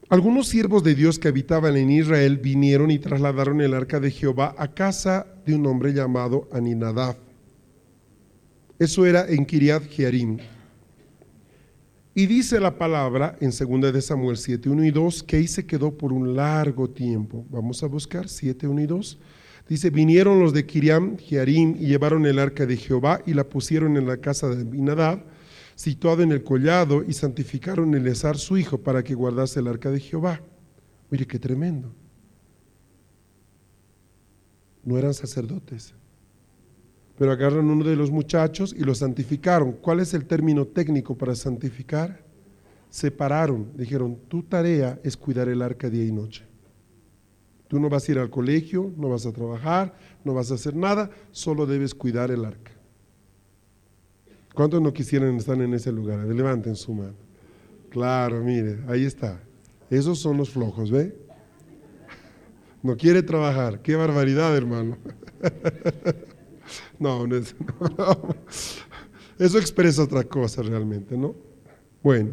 [0.07, 4.55] algunos siervos de Dios que habitaban en Israel vinieron y trasladaron el arca de Jehová
[4.57, 7.22] a casa de un hombre llamado Aninadab.
[8.83, 10.39] Eso era en Kiriat Jearim.
[12.13, 15.65] Y dice la palabra en 2 de Samuel 7, 1 y 2 que ahí se
[15.65, 17.45] quedó por un largo tiempo.
[17.49, 19.19] Vamos a buscar 7, 1 y 2.
[19.69, 23.95] Dice, vinieron los de Kiriam Jearim y llevaron el arca de Jehová y la pusieron
[23.95, 25.23] en la casa de Abinadab
[25.75, 29.99] situado en el collado, y santificaron Eleazar su hijo para que guardase el arca de
[29.99, 30.41] Jehová.
[31.09, 31.91] Mire qué tremendo.
[34.83, 35.95] No eran sacerdotes,
[37.17, 39.73] pero agarran uno de los muchachos y lo santificaron.
[39.73, 42.23] ¿Cuál es el término técnico para santificar?
[42.89, 46.43] Separaron, dijeron, tu tarea es cuidar el arca día y noche.
[47.67, 50.76] Tú no vas a ir al colegio, no vas a trabajar, no vas a hacer
[50.76, 52.71] nada, solo debes cuidar el arca.
[54.54, 56.19] ¿Cuántos no quisieran estar en ese lugar?
[56.28, 57.15] Levanten su mano.
[57.89, 59.41] Claro, mire, ahí está.
[59.89, 61.15] Esos son los flojos, ¿ve?
[62.84, 63.82] No quiere trabajar.
[63.82, 64.97] Qué barbaridad, hermano.
[67.03, 67.37] No, no,
[69.37, 71.35] Eso expresa otra cosa realmente, ¿no?
[72.01, 72.31] Bueno,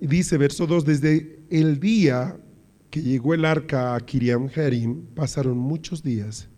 [0.00, 2.40] dice verso 2, desde el día
[2.88, 6.48] que llegó el arca a Kiriam Jerim, pasaron muchos días,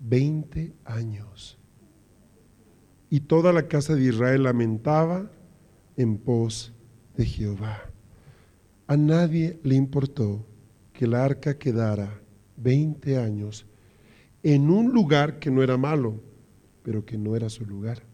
[0.00, 1.58] 20 años.
[3.08, 5.30] Y toda la casa de Israel lamentaba
[5.96, 6.74] en pos
[7.16, 7.90] de Jehová.
[8.86, 10.44] A nadie le importó
[10.92, 12.20] que el arca quedara
[12.58, 13.64] 20 años
[14.54, 16.20] en un lugar que no era malo,
[16.84, 18.04] pero que no era su lugar.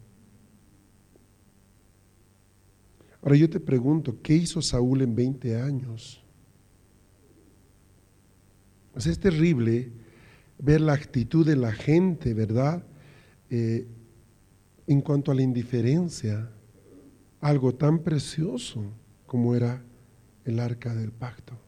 [3.21, 6.25] Ahora yo te pregunto, ¿qué hizo Saúl en 20 años?
[8.95, 9.93] Pues es terrible
[10.59, 12.83] ver la actitud de la gente, ¿verdad?
[13.51, 13.87] Eh,
[14.87, 16.51] en cuanto a la indiferencia,
[17.43, 18.83] algo tan precioso
[19.27, 19.85] como era
[20.47, 21.59] el arca del pacto.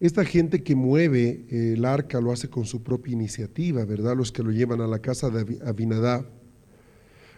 [0.00, 4.16] Esta gente que mueve eh, el arca lo hace con su propia iniciativa, ¿verdad?
[4.16, 6.24] Los que lo llevan a la casa de Abinadab.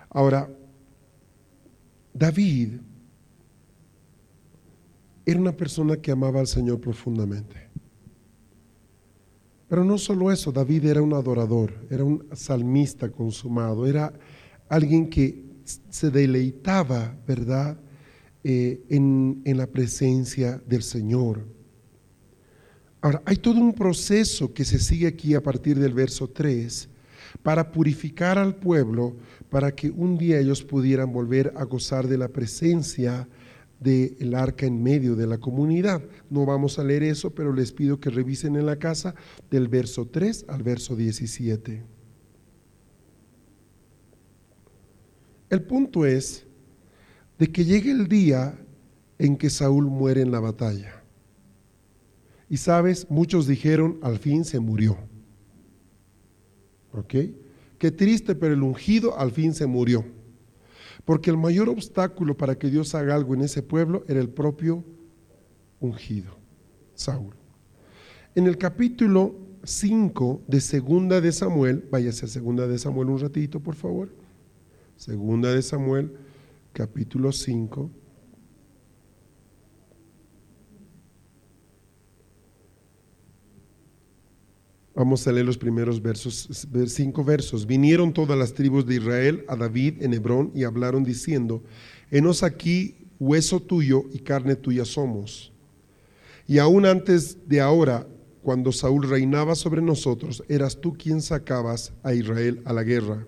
[0.08, 0.48] Ahora,
[2.14, 2.74] David
[5.26, 7.68] era una persona que amaba al Señor profundamente.
[9.68, 14.12] Pero no solo eso, David era un adorador, era un salmista consumado, era
[14.68, 17.76] alguien que se deleitaba, ¿verdad?,
[18.44, 21.46] eh, en, en la presencia del Señor.
[23.02, 26.88] Ahora, hay todo un proceso que se sigue aquí a partir del verso 3
[27.42, 29.16] para purificar al pueblo,
[29.50, 33.28] para que un día ellos pudieran volver a gozar de la presencia
[33.80, 36.00] del arca en medio de la comunidad.
[36.30, 39.16] No vamos a leer eso, pero les pido que revisen en la casa
[39.50, 41.82] del verso 3 al verso 17.
[45.50, 46.46] El punto es
[47.36, 48.56] de que llegue el día
[49.18, 51.01] en que Saúl muere en la batalla.
[52.52, 54.98] Y sabes, muchos dijeron, al fin se murió.
[56.92, 57.14] ¿Ok?
[57.78, 60.04] Qué triste, pero el ungido al fin se murió.
[61.06, 64.84] Porque el mayor obstáculo para que Dios haga algo en ese pueblo era el propio
[65.80, 66.36] ungido,
[66.94, 67.34] Saúl.
[68.34, 69.34] En el capítulo
[69.64, 74.10] 5 de Segunda de Samuel, váyase a Segunda de Samuel un ratito, por favor.
[74.96, 76.12] Segunda de Samuel,
[76.74, 78.01] capítulo 5.
[84.94, 87.66] Vamos a leer los primeros versos, cinco versos.
[87.66, 91.62] Vinieron todas las tribus de Israel a David en Hebrón y hablaron diciendo,
[92.10, 95.50] Henos aquí hueso tuyo y carne tuya somos.
[96.46, 98.06] Y aún antes de ahora,
[98.42, 103.26] cuando Saúl reinaba sobre nosotros, eras tú quien sacabas a Israel a la guerra.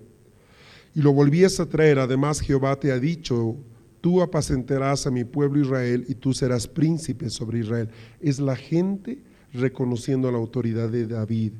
[0.94, 1.98] Y lo volvías a traer.
[1.98, 3.56] Además, Jehová te ha dicho,
[4.00, 7.88] tú apacentarás a mi pueblo Israel y tú serás príncipe sobre Israel.
[8.20, 9.18] Es la gente
[9.54, 11.52] reconociendo la autoridad de David.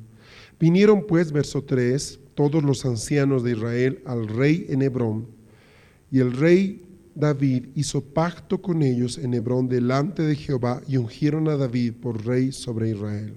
[0.59, 5.27] Vinieron pues, verso 3, todos los ancianos de Israel al rey en Hebrón,
[6.11, 6.81] y el rey
[7.15, 12.25] David hizo pacto con ellos en Hebrón delante de Jehová y ungieron a David por
[12.25, 13.33] rey sobre Israel.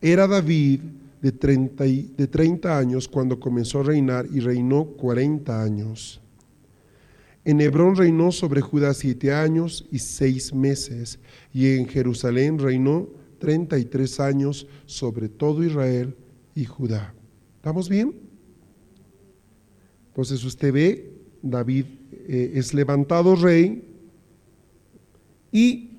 [0.00, 0.80] Era David
[1.20, 6.20] de 30, de 30 años cuando comenzó a reinar y reinó 40 años.
[7.44, 11.18] En Hebrón reinó sobre Judá siete años y seis meses,
[11.52, 13.08] y en Jerusalén reinó
[13.42, 16.16] 33 años sobre todo Israel
[16.54, 17.12] y Judá.
[17.56, 18.14] ¿Estamos bien?
[20.06, 23.84] Entonces usted ve, David eh, es levantado rey
[25.50, 25.98] y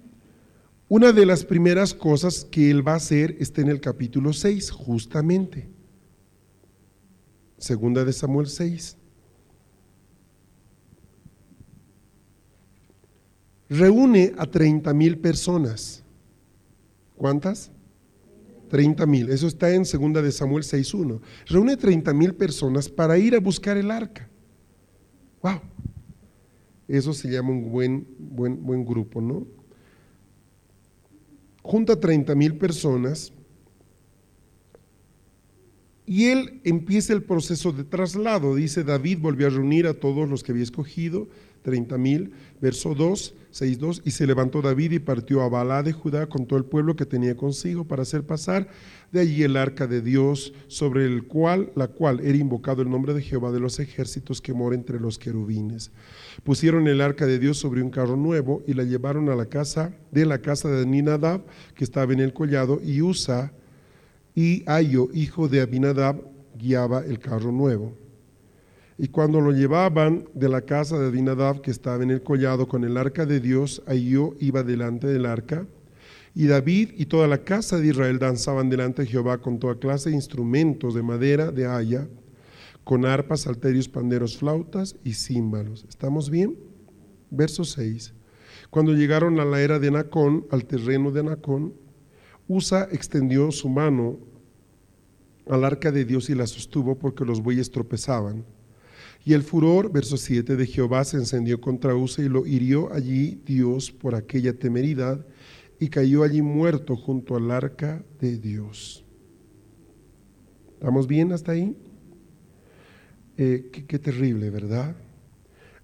[0.88, 4.72] una de las primeras cosas que él va a hacer está en el capítulo 6,
[4.72, 5.68] justamente.
[7.58, 8.96] Segunda de Samuel 6.
[13.68, 16.03] Reúne a 30 mil personas
[17.24, 17.72] ¿Cuántas?
[18.68, 19.30] 30 mil.
[19.30, 21.22] Eso está en 2 de Samuel 6.1.
[21.46, 24.30] Reúne 30 mil personas para ir a buscar el arca.
[25.42, 25.62] ¡Wow!
[26.86, 29.48] Eso se llama un buen, buen, buen grupo, ¿no?
[31.62, 33.32] Junta 30 mil personas
[36.06, 38.54] y él empieza el proceso de traslado.
[38.54, 41.30] Dice, David volvió a reunir a todos los que había escogido
[41.64, 45.94] 30 mil, verso 2, 6, 2, y se levantó David y partió a Balá de
[45.94, 48.68] Judá con todo el pueblo que tenía consigo para hacer pasar
[49.12, 53.14] de allí el arca de Dios, sobre el cual, la cual era invocado el nombre
[53.14, 55.92] de Jehová de los ejércitos que mora entre los querubines.
[56.44, 59.94] Pusieron el arca de Dios sobre un carro nuevo y la llevaron a la casa
[60.12, 61.44] de la casa de Ninadab,
[61.76, 63.54] que estaba en el collado, y Usa
[64.36, 66.24] y Ayo, hijo de Abinadab,
[66.58, 68.03] guiaba el carro nuevo.
[68.98, 72.84] Y cuando lo llevaban de la casa de Abinadab, que estaba en el collado con
[72.84, 75.66] el arca de Dios, yo iba delante del arca.
[76.36, 80.10] Y David y toda la casa de Israel danzaban delante de Jehová con toda clase
[80.10, 82.08] de instrumentos de madera, de haya,
[82.84, 85.86] con arpas, salterios, panderos, flautas y címbalos.
[85.88, 86.58] ¿Estamos bien?
[87.30, 88.14] Verso 6.
[88.70, 91.74] Cuando llegaron a la era de Nacón, al terreno de Nacón,
[92.48, 94.20] Usa extendió su mano
[95.48, 98.46] al arca de Dios y la sostuvo porque los bueyes tropezaban.
[99.26, 103.42] Y el furor, verso 7, de Jehová se encendió contra Usa y lo hirió allí
[103.46, 105.26] Dios por aquella temeridad
[105.80, 109.06] y cayó allí muerto junto al arca de Dios.
[110.74, 111.78] ¿Estamos bien hasta ahí?
[113.38, 114.96] Eh, qué, qué terrible, ¿verdad?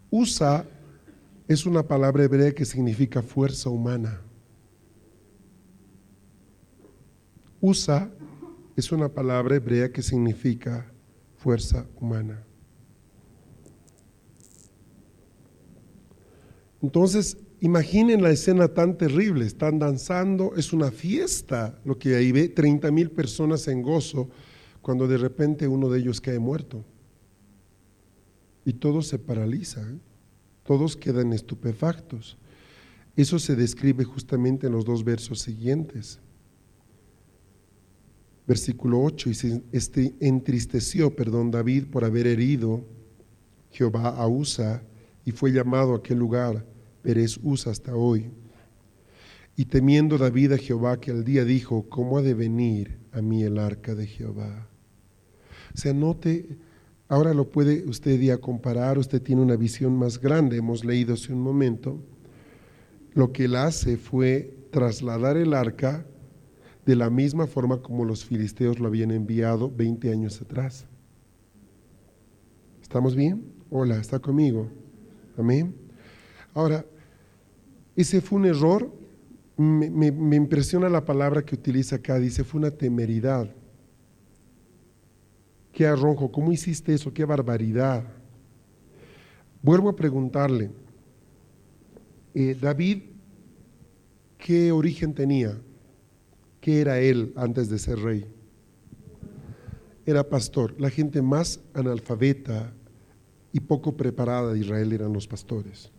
[0.10, 0.66] Usa
[1.48, 4.22] es una palabra hebrea que significa fuerza humana.
[7.62, 8.12] Usa
[8.76, 10.92] es una palabra hebrea que significa
[11.38, 12.44] fuerza humana.
[16.82, 22.48] Entonces, imaginen la escena tan terrible, están danzando, es una fiesta, lo que ahí ve,
[22.48, 24.30] 30 mil personas en gozo,
[24.82, 26.86] cuando de repente uno de ellos cae muerto.
[28.64, 30.00] Y todos se paralizan, ¿eh?
[30.64, 32.38] todos quedan estupefactos.
[33.16, 36.20] Eso se describe justamente en los dos versos siguientes.
[38.48, 39.64] Versículo 8, y se
[40.20, 42.86] entristeció, perdón, David por haber herido
[43.72, 44.84] Jehová a Usa
[45.30, 46.66] y fue llamado a aquel lugar
[47.04, 48.32] Perez Usa hasta hoy.
[49.56, 53.44] Y temiendo David a Jehová que al día dijo, ¿cómo ha de venir a mí
[53.44, 54.68] el arca de Jehová?
[55.76, 56.58] Se anote,
[57.08, 61.32] ahora lo puede usted ya comparar, usted tiene una visión más grande, hemos leído hace
[61.32, 62.04] un momento.
[63.14, 66.08] Lo que él hace fue trasladar el arca
[66.88, 70.88] de la misma forma como los filisteos lo habían enviado 20 años atrás.
[72.82, 73.54] ¿Estamos bien?
[73.70, 74.72] Hola, ¿está conmigo?
[75.40, 75.74] Amén.
[76.54, 76.86] Ahora,
[77.96, 78.92] ese fue un error,
[79.58, 83.50] me, impresiona la palabra que utiliza acá, dice, fue una temeridad.
[85.72, 87.14] Qué arrojo, ¿cómo hiciste eso?
[87.14, 88.04] Qué barbaridad.
[89.62, 90.72] Vuelvo a preguntarle,
[92.34, 93.04] eh, David,
[94.38, 95.58] ¿qué origen tenía?
[96.62, 98.26] ¿Qué era él antes de ser rey?
[100.06, 100.76] Era pastor.
[100.80, 102.74] La gente más analfabeta
[103.52, 105.92] y poco preparada de Israel eran los pastores.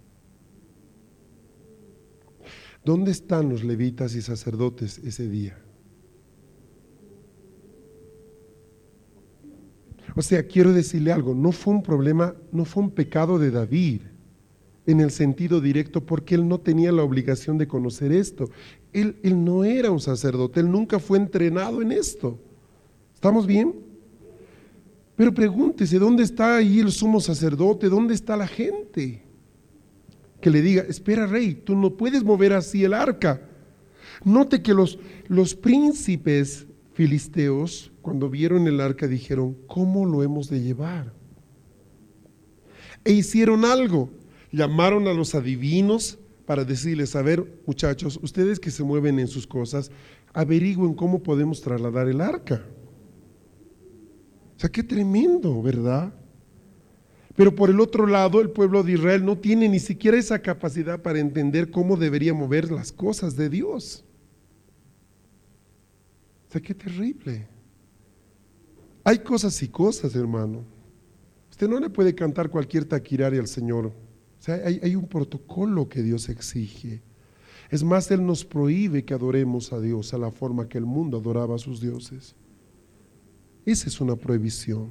[2.84, 5.58] ¿Dónde están los levitas y sacerdotes ese día?
[10.16, 14.02] O sea, quiero decirle algo, no fue un problema, no fue un pecado de David
[14.86, 18.50] en el sentido directo porque él no tenía la obligación de conocer esto.
[18.92, 22.38] Él, él no era un sacerdote, él nunca fue entrenado en esto.
[23.14, 23.89] ¿Estamos bien?
[25.20, 27.90] Pero pregúntese, ¿dónde está ahí el sumo sacerdote?
[27.90, 29.22] ¿Dónde está la gente?
[30.40, 33.46] Que le diga, espera rey, tú no puedes mover así el arca.
[34.24, 40.62] Note que los, los príncipes filisteos, cuando vieron el arca, dijeron, ¿cómo lo hemos de
[40.62, 41.12] llevar?
[43.04, 44.08] E hicieron algo
[44.50, 49.46] llamaron a los adivinos para decirles, a ver muchachos, ustedes que se mueven en sus
[49.46, 49.90] cosas,
[50.32, 52.64] averigüen cómo podemos trasladar el arca.
[54.60, 56.12] O sea, qué tremendo, ¿verdad?
[57.34, 61.00] Pero por el otro lado, el pueblo de Israel no tiene ni siquiera esa capacidad
[61.00, 64.04] para entender cómo debería mover las cosas de Dios.
[66.46, 67.48] O sea, qué terrible.
[69.02, 70.62] Hay cosas y cosas, hermano.
[71.50, 73.86] Usted no le puede cantar cualquier taquirari al Señor
[74.40, 77.02] o sea, hay, un protocolo que Dios exige.
[77.68, 81.18] Es más, Él nos prohíbe que adoremos a Dios a la forma que el mundo
[81.18, 82.34] adoraba a sus dioses.
[83.70, 84.90] Esa es una prohibición.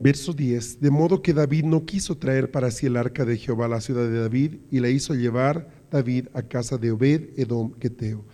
[0.00, 0.80] Verso 10.
[0.80, 3.80] De modo que David no quiso traer para sí el arca de Jehová a la
[3.80, 8.24] ciudad de David y la hizo llevar David a casa de Obed Edom Geteo.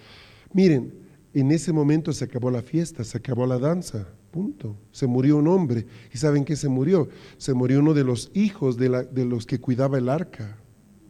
[0.54, 0.94] Miren,
[1.34, 4.08] en ese momento se acabó la fiesta, se acabó la danza.
[4.30, 4.78] Punto.
[4.92, 5.86] Se murió un hombre.
[6.10, 7.10] ¿Y saben qué se murió?
[7.36, 10.56] Se murió uno de los hijos de, la, de los que cuidaba el arca.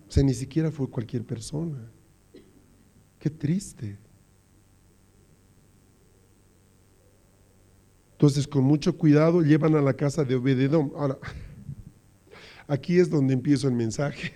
[0.09, 1.93] O sea, ni siquiera fue cualquier persona.
[3.27, 3.99] Qué triste.
[8.13, 10.93] Entonces, con mucho cuidado, llevan a la casa de Obededom.
[10.95, 11.19] Ahora,
[12.69, 14.33] aquí es donde empiezo el mensaje.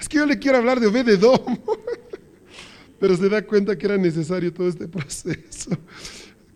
[0.00, 1.58] es que yo le quiero hablar de Obededom
[2.98, 5.70] pero se da cuenta que era necesario todo este proceso.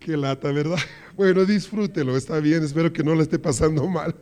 [0.07, 0.79] Qué lata, ¿verdad?
[1.17, 4.15] Bueno, disfrútelo, está bien, espero que no le esté pasando mal.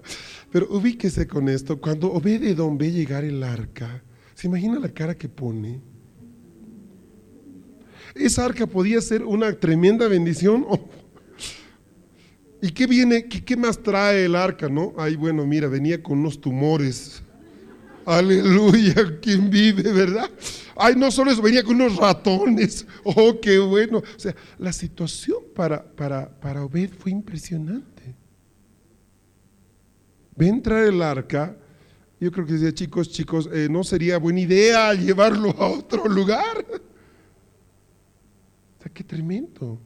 [0.51, 4.03] Pero ubíquese con esto, cuando Obededón ve llegar el arca,
[4.35, 5.82] ¿se imagina la cara que pone?
[8.14, 10.64] Esa arca podía ser una tremenda bendición.
[12.62, 14.95] ¿Y qué viene, qué, qué más trae el arca, no?
[14.97, 17.24] Ay, bueno, mira, venía con unos tumores
[18.07, 20.30] Aleluya, quien vive, ¿verdad?
[20.76, 22.86] Ay, no solo eso, venía con unos ratones.
[23.05, 23.98] Oh, qué bueno.
[23.98, 28.14] O sea, la situación para, para, para Obed fue impresionante.
[30.36, 31.57] Ve entrar el arca.
[32.20, 36.64] Yo creo que decía, chicos, chicos, eh, no sería buena idea llevarlo a otro lugar.
[38.78, 39.78] O sea, qué tremendo.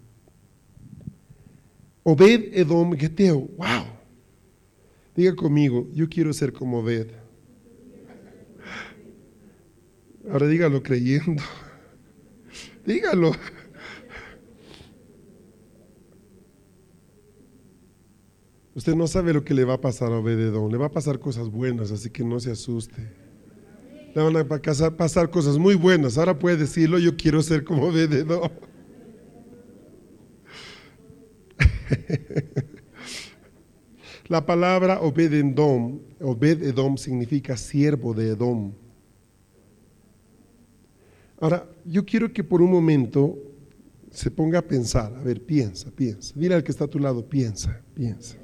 [2.02, 3.84] Obed Edom Geteo, wow.
[5.14, 7.27] Diga conmigo, yo quiero ser como Obed.
[10.30, 11.42] Ahora dígalo creyendo.
[12.84, 13.32] Dígalo.
[18.74, 20.70] Usted no sabe lo que le va a pasar a Obededón.
[20.70, 23.10] Le va a pasar cosas buenas, así que no se asuste.
[24.14, 24.44] Le van a
[24.96, 26.16] pasar cosas muy buenas.
[26.16, 28.52] Ahora puede decirlo, yo quiero ser como Obededón.
[34.28, 38.74] La palabra Obed-Edom, Obed-Edom significa siervo de Edom.
[41.40, 43.38] Ahora, yo quiero que por un momento
[44.10, 46.32] se ponga a pensar, a ver, piensa, piensa.
[46.34, 48.36] Dile al que está a tu lado, piensa, piensa.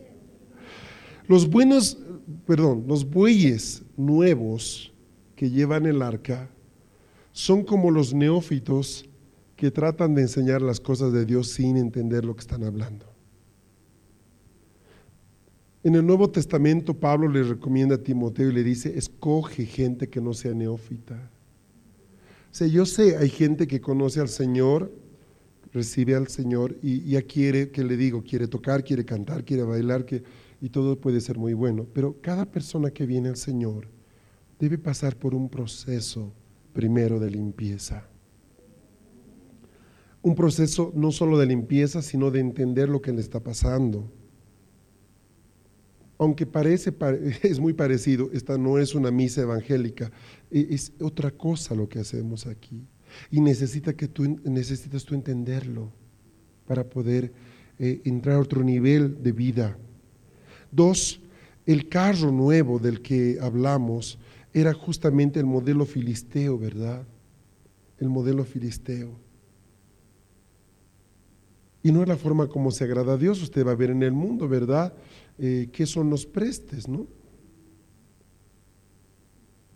[1.27, 1.99] Los buenos,
[2.47, 4.93] perdón, los bueyes nuevos
[5.35, 6.49] que llevan el arca
[7.33, 9.09] son como los neófitos
[9.57, 13.07] que tratan de enseñar las cosas de Dios sin entender lo que están hablando.
[15.83, 20.21] En el Nuevo Testamento Pablo le recomienda a Timoteo y le dice, escoge gente que
[20.21, 21.31] no sea neófita
[22.61, 24.93] yo sé, hay gente que conoce al Señor,
[25.73, 30.05] recibe al Señor y ya quiere, que le digo, quiere tocar, quiere cantar, quiere bailar,
[30.05, 30.23] que,
[30.61, 31.87] y todo puede ser muy bueno.
[31.93, 33.89] Pero cada persona que viene al Señor
[34.59, 36.33] debe pasar por un proceso
[36.73, 38.09] primero de limpieza.
[40.23, 44.11] Un proceso no solo de limpieza, sino de entender lo que le está pasando
[46.19, 46.93] aunque parece,
[47.43, 50.11] es muy parecido, esta no es una misa evangélica,
[50.71, 52.87] es otra cosa lo que hacemos aquí.
[53.31, 55.93] Y necesita que tú, necesitas tú entenderlo
[56.67, 57.33] para poder
[57.79, 59.77] eh, entrar a otro nivel de vida.
[60.71, 61.21] Dos,
[61.67, 64.19] el carro nuevo del que hablamos
[64.53, 67.07] era justamente el modelo filisteo, ¿verdad?
[67.99, 69.11] El modelo filisteo.
[71.83, 74.03] Y no es la forma como se agrada a Dios, usted va a ver en
[74.03, 74.95] el mundo, ¿verdad?
[75.39, 77.07] eh, qué son los prestes, ¿no?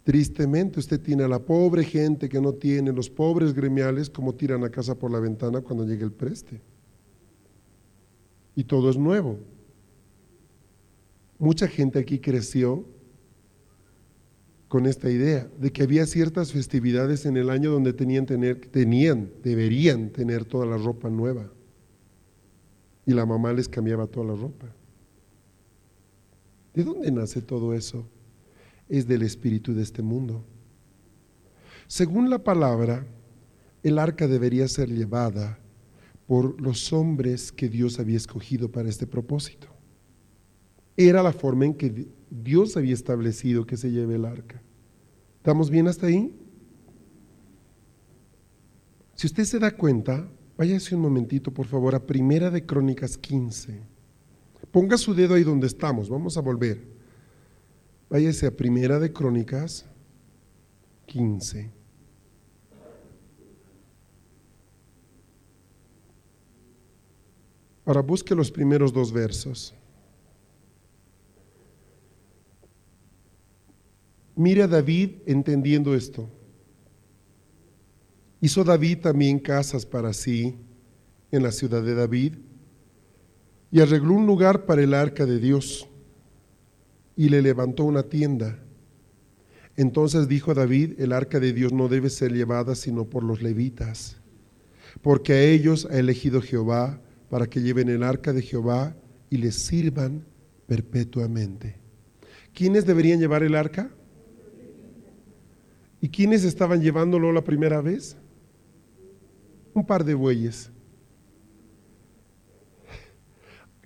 [0.09, 4.65] Tristemente usted tiene a la pobre gente que no tiene, los pobres gremiales, como tiran
[4.65, 6.63] a casa por la ventana cuando llega el preste.
[8.57, 9.39] Y todo es nuevo.
[11.39, 12.87] Mucha gente aquí creció
[14.69, 19.31] con esta idea de que había ciertas festividades en el año donde tenían, tener, tenían,
[19.43, 21.53] deberían tener toda la ropa nueva.
[23.05, 24.75] Y la mamá les cambiaba toda la ropa.
[26.73, 28.07] ¿De dónde nace todo eso?
[28.89, 30.45] Es del espíritu de este mundo.
[31.87, 33.07] Según la palabra,
[33.83, 35.59] el arca debería ser llevada
[36.27, 39.69] por los hombres que Dios había escogido para este propósito.
[40.97, 44.61] Era la forma en que Dios había establecido que se lleve el arca.
[45.37, 46.35] ¿Estamos bien hasta ahí?
[49.15, 53.81] Si usted se da cuenta, váyase un momentito, por favor, a Primera de Crónicas 15.
[54.71, 56.98] Ponga su dedo ahí donde estamos, vamos a volver.
[58.11, 59.85] Váyase a Primera de Crónicas
[61.07, 61.71] 15.
[67.85, 69.75] Ahora busque los primeros dos versos.
[74.37, 76.31] Mire a David entendiendo esto.
[78.41, 80.57] Hizo David también casas para sí
[81.31, 82.37] en la ciudad de David
[83.71, 85.89] y arregló un lugar para el arca de Dios
[87.19, 88.61] y le levantó una tienda.
[89.75, 94.19] Entonces dijo David, el arca de Dios no debe ser llevada sino por los levitas,
[95.03, 98.97] porque a ellos ha elegido Jehová para que lleven el arca de Jehová
[99.31, 100.25] y les sirvan
[100.69, 101.75] perpetuamente.
[102.55, 103.91] ¿Quiénes deberían llevar el arca?
[106.01, 108.17] ¿Y quiénes estaban llevándolo la primera vez?
[109.75, 110.71] Un par de bueyes.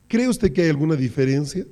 [0.06, 1.64] ¿Cree usted que hay alguna diferencia?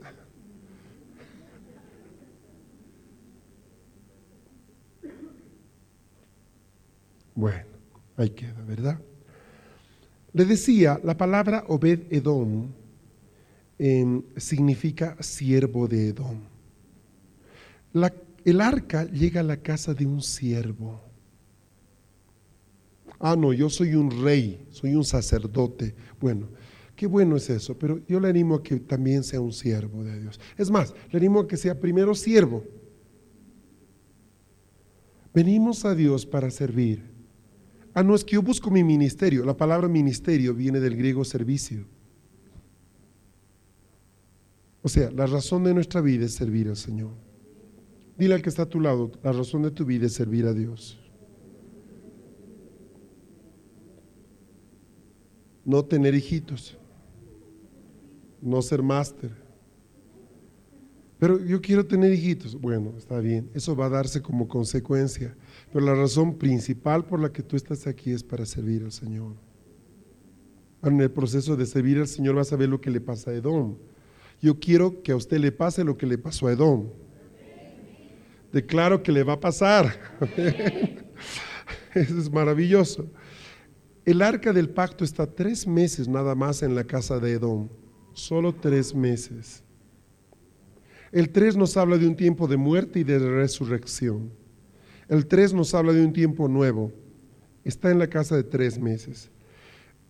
[7.40, 7.64] Bueno,
[8.18, 9.00] ahí queda, ¿verdad?
[10.34, 12.68] Le decía, la palabra Obed Edom
[13.78, 16.38] em, significa siervo de Edom.
[18.44, 21.00] el arca llega a la casa de un siervo.
[23.18, 25.94] Ah, no, yo soy un rey, soy un sacerdote.
[26.20, 26.48] Bueno,
[27.00, 30.20] Qué bueno es eso, pero yo le animo a que también sea un siervo de
[30.20, 30.38] Dios.
[30.58, 32.62] Es más, le animo a que sea primero siervo.
[35.32, 37.19] Venimos a Dios para servir.
[37.92, 39.44] Ah, no es que yo busco mi ministerio.
[39.44, 41.86] La palabra ministerio viene del griego servicio.
[44.82, 47.12] O sea, la razón de nuestra vida es servir al Señor.
[48.16, 50.52] Dile al que está a tu lado, la razón de tu vida es servir a
[50.52, 50.98] Dios.
[55.64, 56.76] No tener hijitos,
[58.40, 59.39] no ser máster.
[61.20, 62.58] Pero yo quiero tener hijitos.
[62.58, 65.36] Bueno, está bien, eso va a darse como consecuencia.
[65.70, 69.34] Pero la razón principal por la que tú estás aquí es para servir al Señor.
[70.82, 73.34] En el proceso de servir al Señor vas a ver lo que le pasa a
[73.34, 73.76] Edom.
[74.40, 76.88] Yo quiero que a usted le pase lo que le pasó a Edom.
[78.50, 79.94] Declaro que le va a pasar.
[81.94, 83.10] Eso es maravilloso.
[84.06, 87.68] El arca del pacto está tres meses nada más en la casa de Edom.
[88.14, 89.62] Solo tres meses.
[91.12, 94.30] El tres nos habla de un tiempo de muerte y de resurrección.
[95.08, 96.92] El tres nos habla de un tiempo nuevo.
[97.64, 99.30] Está en la casa de tres meses.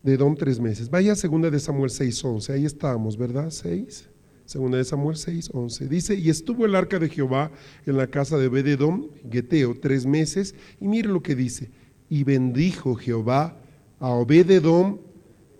[0.03, 0.91] De Edom tres meses.
[0.91, 2.53] Vaya a segunda de Samuel 6.11.
[2.53, 3.51] Ahí estamos, ¿verdad?
[3.51, 4.09] 6.
[4.45, 5.89] Segunda de Samuel 6, 11.
[5.89, 7.51] Dice, y estuvo el arca de Jehová
[7.87, 10.55] en la casa de Obededom, Geteo, tres meses.
[10.81, 11.71] Y mire lo que dice.
[12.09, 13.57] Y bendijo Jehová
[14.01, 14.99] a Obededom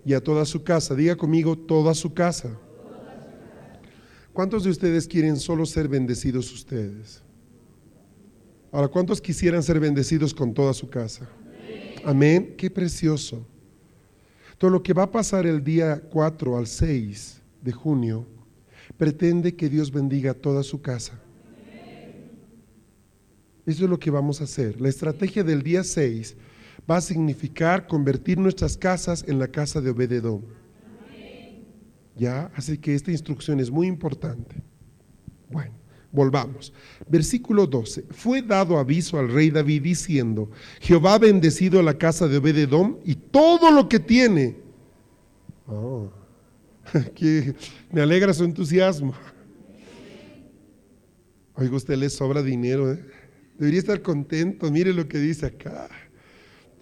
[0.05, 0.93] y a toda su casa.
[0.93, 2.59] Diga conmigo, toda su casa.
[4.33, 7.21] ¿Cuántos de ustedes quieren solo ser bendecidos ustedes?
[8.71, 11.27] Ahora, ¿cuántos quisieran ser bendecidos con toda su casa?
[12.05, 12.55] Amén.
[12.57, 13.45] Qué precioso.
[14.57, 18.25] Todo lo que va a pasar el día 4 al 6 de junio
[18.97, 21.19] pretende que Dios bendiga toda su casa.
[23.65, 24.79] Eso es lo que vamos a hacer.
[24.79, 26.35] La estrategia del día 6
[26.89, 30.60] va a significar convertir nuestras casas en la casa de Obededón.
[32.21, 32.51] ¿Ya?
[32.55, 34.61] Así que esta instrucción es muy importante.
[35.49, 35.73] Bueno,
[36.11, 36.71] volvamos.
[37.09, 38.05] Versículo 12.
[38.11, 40.51] Fue dado aviso al rey David diciendo,
[40.81, 44.55] Jehová ha bendecido la casa de Obededón y todo lo que tiene.
[45.65, 46.11] Oh
[47.91, 49.15] me alegra su entusiasmo.
[51.55, 52.93] Oiga, usted le sobra dinero.
[52.93, 53.03] ¿eh?
[53.57, 54.69] Debería estar contento.
[54.69, 55.89] Mire lo que dice acá.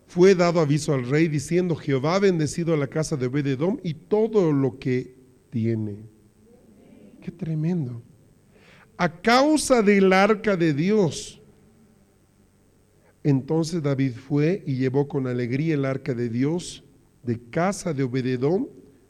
[0.05, 4.51] Fue dado aviso al rey diciendo, Jehová ha bendecido la casa de Obededom y todo
[4.51, 5.18] lo que
[5.49, 5.97] tiene.
[7.21, 8.01] Qué tremendo.
[8.97, 11.41] A causa del arca de Dios.
[13.23, 16.83] Entonces David fue y llevó con alegría el arca de Dios
[17.23, 18.67] de casa de Obededom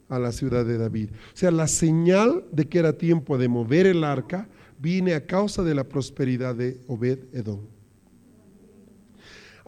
[0.10, 1.10] a la ciudad de David.
[1.12, 5.64] O sea, la señal de que era tiempo de mover el arca viene a causa
[5.64, 7.62] de la prosperidad de Obed Edom.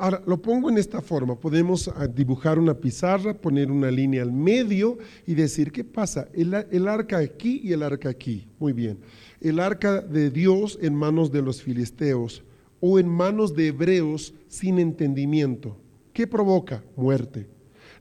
[0.01, 1.35] Ahora, lo pongo en esta forma.
[1.35, 4.97] Podemos ah, dibujar una pizarra, poner una línea al medio
[5.27, 6.27] y decir, ¿qué pasa?
[6.33, 8.47] El, arca aquí y el arca aquí.
[8.57, 8.97] Muy bien.
[9.39, 12.43] El arca de Dios en manos de los filisteos
[12.79, 15.77] o en manos de hebreos sin entendimiento.
[16.13, 16.83] ¿Qué provoca?
[16.95, 17.47] Muerte.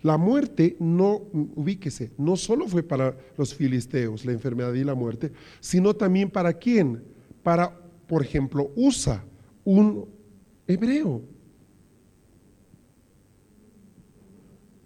[0.01, 1.21] La muerte no,
[1.55, 6.55] ubíquese, no solo fue para los filisteos, la enfermedad y la muerte, sino también para
[6.55, 7.05] quién?
[7.43, 9.23] Para, por ejemplo, Usa,
[9.65, 10.07] un
[10.67, 11.40] hebreo.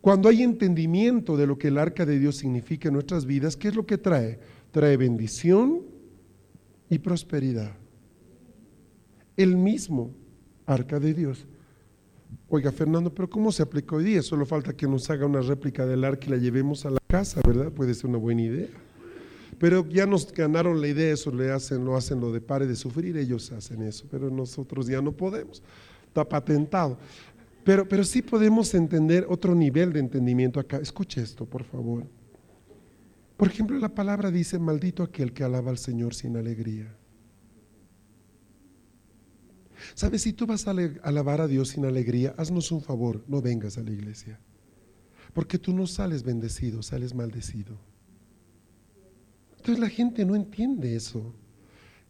[0.05, 3.69] Cuando hay entendimiento de lo que el arca de Dios significa en nuestras vidas, ¿qué
[3.69, 4.39] es lo que trae?
[4.71, 5.81] Trae bendición
[6.91, 7.75] y prosperidad.
[9.35, 10.11] El mismo
[10.67, 11.47] arca de Dios.
[12.51, 14.21] Oiga, Fernando, pero ¿cómo se aplicó hoy día?
[14.21, 17.41] Solo falta que nos haga una réplica del arca y la llevemos a la casa,
[17.43, 17.73] ¿verdad?
[17.73, 18.69] Puede ser una buena idea.
[19.59, 22.77] Pero ya nos ganaron la idea, eso le hacen, lo hacen lo de pare de
[22.77, 25.63] sufrir, ellos hacen eso, pero nosotros ya no podemos.
[26.09, 26.99] Está patentado.
[27.65, 30.79] Pero, pero sí podemos entender otro nivel de entendimiento acá.
[30.79, 32.07] Escuche esto, por favor.
[33.37, 36.95] Por ejemplo, la palabra dice, maldito aquel que alaba al Señor sin alegría.
[39.95, 40.23] ¿Sabes?
[40.23, 43.83] Si tú vas a alabar a Dios sin alegría, haznos un favor, no vengas a
[43.83, 44.39] la iglesia.
[45.33, 47.77] Porque tú no sales bendecido, sales maldecido.
[49.57, 51.35] Entonces la gente no entiende eso.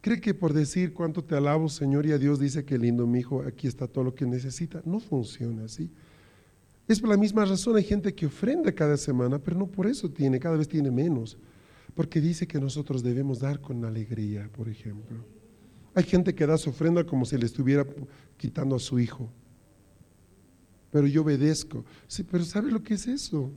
[0.05, 3.21] Cree que por decir cuánto te alabo, Señor, y a Dios dice que lindo, mi
[3.21, 4.83] hijo, aquí está todo lo que necesita.
[4.85, 5.91] No funciona así.
[6.87, 10.11] Es por la misma razón, hay gente que ofrenda cada semana, pero no por eso
[10.11, 11.39] tiene, cada vez tiene menos.
[11.95, 15.25] Porque dice que nosotros debemos dar con alegría, por ejemplo.
[15.95, 17.87] Hay gente que da su ofrenda como si le estuviera
[18.37, 19.31] quitando a su hijo.
[20.91, 21.83] Pero yo obedezco.
[22.09, 23.51] Sí, pero ¿sabe lo que es eso?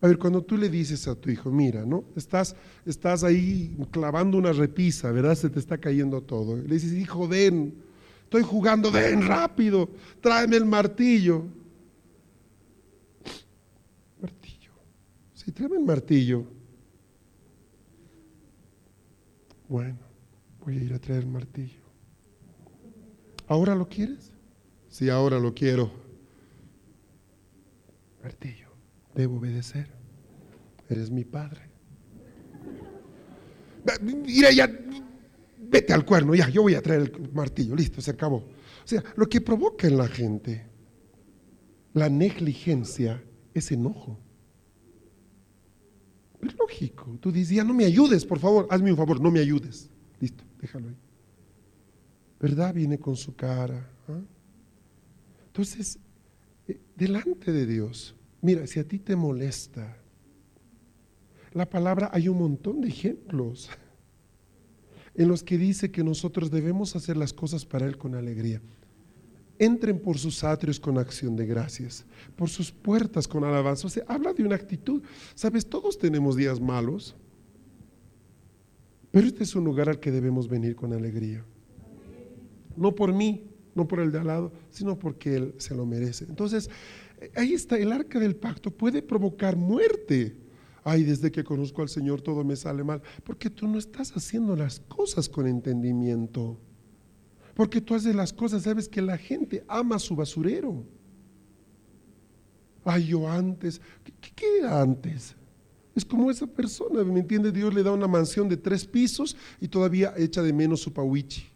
[0.00, 2.04] A ver, cuando tú le dices a tu hijo, mira, ¿no?
[2.14, 5.34] Estás, estás ahí clavando una repisa, ¿verdad?
[5.34, 6.56] Se te está cayendo todo.
[6.56, 7.74] Le dices, hijo, ven,
[8.24, 9.88] estoy jugando, ven rápido,
[10.20, 11.44] tráeme el martillo.
[14.20, 14.72] Martillo.
[15.34, 16.44] Sí, tráeme el martillo.
[19.68, 20.06] Bueno
[20.66, 21.80] voy a ir a traer el martillo.
[23.46, 24.32] ¿Ahora lo quieres?
[24.88, 25.92] Si ahora lo quiero.
[28.20, 28.65] Martillo,
[29.16, 29.88] debo obedecer.
[30.88, 31.62] Eres mi padre.
[35.68, 38.36] Vete al cuerno, ya, yo voy a traer el martillo, listo, se acabó.
[38.36, 40.64] O sea, lo que provoca en la gente
[41.96, 44.18] la negligencia es enojo.
[46.42, 49.40] Es lógico, tú dices, ya no me ayudes, por favor, hazme un favor, no me
[49.40, 49.88] ayudes.
[50.20, 50.96] Listo, déjalo ahí.
[52.38, 52.74] ¿Verdad?
[52.74, 53.90] Viene con su cara.
[54.08, 54.20] ¿ah?
[55.46, 55.98] Entonces,
[56.68, 58.14] eh, delante de Dios,
[58.46, 59.96] mira, si a ti te molesta,
[61.52, 63.68] la palabra hay un montón de ejemplos
[65.16, 68.62] en los que dice que nosotros debemos hacer las cosas para Él con alegría.
[69.58, 72.04] Entren por sus atrios con acción de gracias,
[72.36, 73.88] por sus puertas con alabanza.
[73.88, 75.02] O sea, habla de una actitud.
[75.34, 77.16] Sabes, todos tenemos días malos,
[79.10, 81.44] pero este es un lugar al que debemos venir con alegría.
[82.76, 86.26] No por mí, no por el de al lado, sino porque Él se lo merece.
[86.28, 86.70] Entonces,
[87.34, 90.36] ahí está, el arca del pacto puede provocar muerte
[90.86, 94.54] ay, desde que conozco al Señor todo me sale mal, porque tú no estás haciendo
[94.54, 96.60] las cosas con entendimiento.
[97.54, 100.84] Porque tú haces las cosas, sabes que la gente ama su basurero.
[102.84, 103.80] Ay, yo antes,
[104.36, 105.34] ¿qué, era antes?
[105.92, 107.50] Es como esa persona, ¿me entiende?
[107.50, 111.48] Dios le da una mansión de tres pisos y todavía echa de menos su pawichi.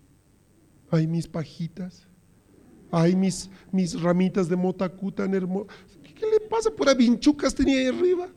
[0.90, 2.08] Ay, mis pajitas.
[2.90, 5.74] Ay, mis, mis ramitas de motacú tan hermosas.
[6.02, 6.70] ¿Qué, le pasa?
[6.70, 8.28] Pura vinchucas tenía ahí arriba.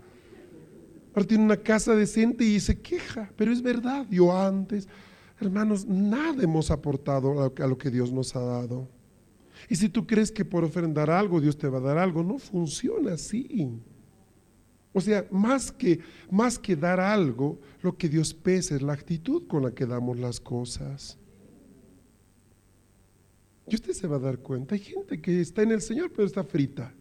[1.14, 4.88] Ahora tiene una casa decente y se queja, pero es verdad, yo antes,
[5.40, 8.88] hermanos, nada hemos aportado a lo que Dios nos ha dado.
[9.70, 12.40] Y si tú crees que por ofrendar algo Dios te va a dar algo, no
[12.40, 13.70] funciona así.
[14.92, 16.00] O sea, más que,
[16.30, 20.20] más que dar algo, lo que Dios pesa es la actitud con la que damos
[20.20, 21.18] las cosas.
[23.68, 26.28] Y usted se va a dar cuenta, hay gente que está en el Señor pero
[26.28, 26.94] está frita.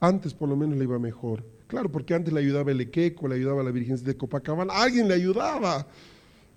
[0.00, 1.44] Antes por lo menos le iba mejor.
[1.66, 5.14] Claro, porque antes le ayudaba el Equeco, le ayudaba la Virgen de Copacabana, alguien le
[5.14, 5.86] ayudaba.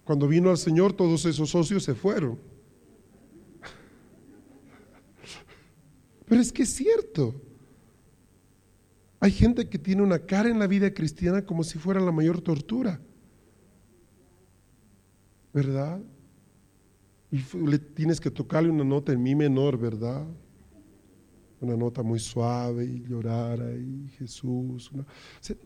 [0.06, 2.40] Cuando vino al Señor, todos esos socios se fueron.
[6.26, 7.36] Pero es que es cierto.
[9.20, 12.42] Hay gente que tiene una cara en la vida cristiana como si fuera la mayor
[12.42, 13.02] tortura.
[15.54, 16.02] ¿Verdad?
[17.32, 20.28] Y le tienes que tocarle una nota en mi menor, ¿verdad?
[21.62, 24.92] una nota muy suave y llorar ahí, Jesús.
[24.94, 25.06] no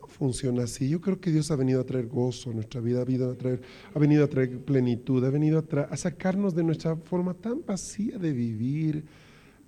[0.08, 0.90] funciona así.
[0.90, 3.36] Yo creo que Dios ha venido a traer gozo a nuestra vida, ha venido a
[3.36, 3.62] traer,
[3.94, 8.18] ha venido a traer plenitud, ha venido a, a sacarnos de nuestra forma tan vacía
[8.18, 9.06] de vivir,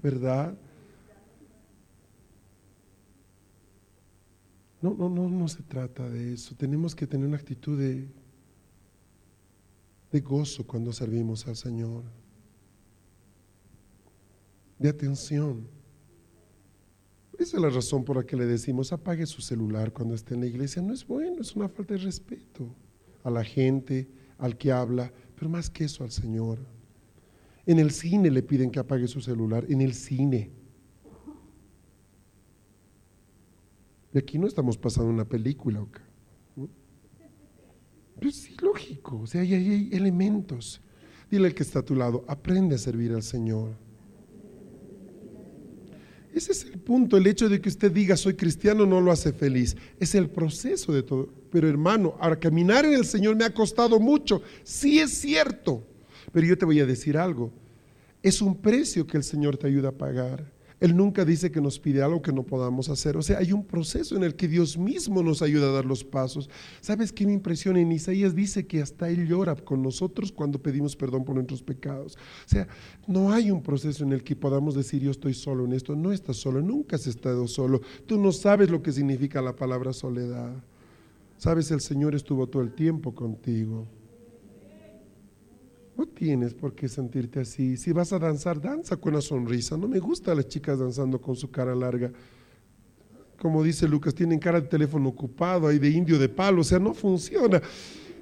[0.04, 0.58] ¿verdad?
[4.82, 6.56] No, no, no, no se trata de eso.
[6.56, 8.10] Tenemos que tener una actitud de,
[10.12, 12.03] de gozo cuando servimos al Señor,
[14.80, 15.68] de atención.
[17.38, 20.41] Esa es la razón por la que le decimos apague su celular cuando esté en
[20.41, 20.82] la iglesia.
[20.82, 22.68] No es bueno, es una falta de respeto
[23.24, 26.60] a la gente, al que habla, pero más que eso al Señor.
[27.66, 30.51] En el cine le piden que apague su celular, en el cine.
[34.14, 35.86] Y aquí no estamos pasando una película.
[38.20, 40.82] Pero sí, lógico, o sea, hay elementos.
[41.30, 43.76] Dile al que está a tu lado, aprende a servir al Señor.
[46.38, 47.18] Ese es el punto.
[47.18, 49.76] El hecho de que usted diga soy cristiano no lo hace feliz.
[49.99, 51.30] Es el proceso de todo.
[51.49, 54.43] Pero hermano, ahora caminar en el Señor me ha costado mucho.
[54.63, 55.84] Sí es cierto.
[56.32, 57.51] Pero yo te voy a decir algo.
[58.22, 60.51] Es un precio que el Señor te ayuda a pagar.
[60.80, 63.17] Él nunca dice que nos pide algo que no podamos hacer.
[63.17, 66.03] O sea, hay un proceso en el que Dios mismo nos ayuda a dar los
[66.03, 66.49] pasos.
[66.82, 67.80] ¿Sabes qué me impresiona?
[67.80, 72.15] En Isaías dice que hasta Él llora con nosotros cuando pedimos perdón por nuestros pecados.
[72.45, 72.67] O sea,
[73.07, 75.95] no hay un proceso en el que podamos decir yo estoy solo en esto.
[75.95, 77.82] No estás solo, nunca has estado solo.
[78.05, 80.53] Tú no sabes lo que significa la palabra soledad.
[81.38, 83.88] Sabes, el Señor estuvo todo el tiempo contigo.
[85.98, 87.76] No tienes por qué sentirte así.
[87.76, 89.76] Si vas a danzar, danza con una sonrisa.
[89.78, 92.12] No me gustan las chicas danzando con su cara larga.
[93.39, 96.62] Como dice Lucas, tienen cara de teléfono ocupado, ahí de indio de palo.
[96.62, 97.60] O sea, no funciona.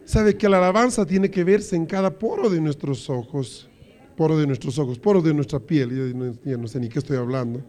[0.05, 3.67] Sabe que la alabanza tiene que verse en cada poro de nuestros ojos.
[4.15, 6.39] Poro de nuestros ojos, poro de nuestra piel.
[6.45, 7.61] ya no sé ni qué estoy hablando.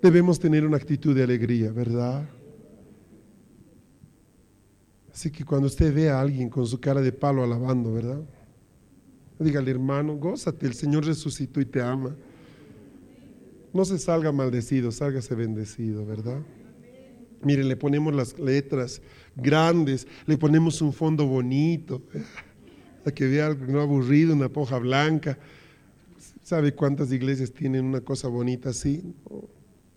[0.00, 2.26] Debemos tener una actitud de alegría, ¿verdad?
[5.20, 8.22] Así que cuando usted ve a alguien con su cara de palo alabando, ¿verdad?
[9.38, 12.16] Dígale, hermano, gózate, el Señor resucitó y te ama.
[13.74, 16.40] No se salga maldecido, sálgase bendecido, ¿verdad?
[17.42, 19.02] Miren, le ponemos las letras
[19.36, 22.00] grandes, le ponemos un fondo bonito.
[23.04, 25.36] a que vea algo no aburrido, una poja blanca.
[26.42, 29.14] ¿Sabe cuántas iglesias tienen una cosa bonita así?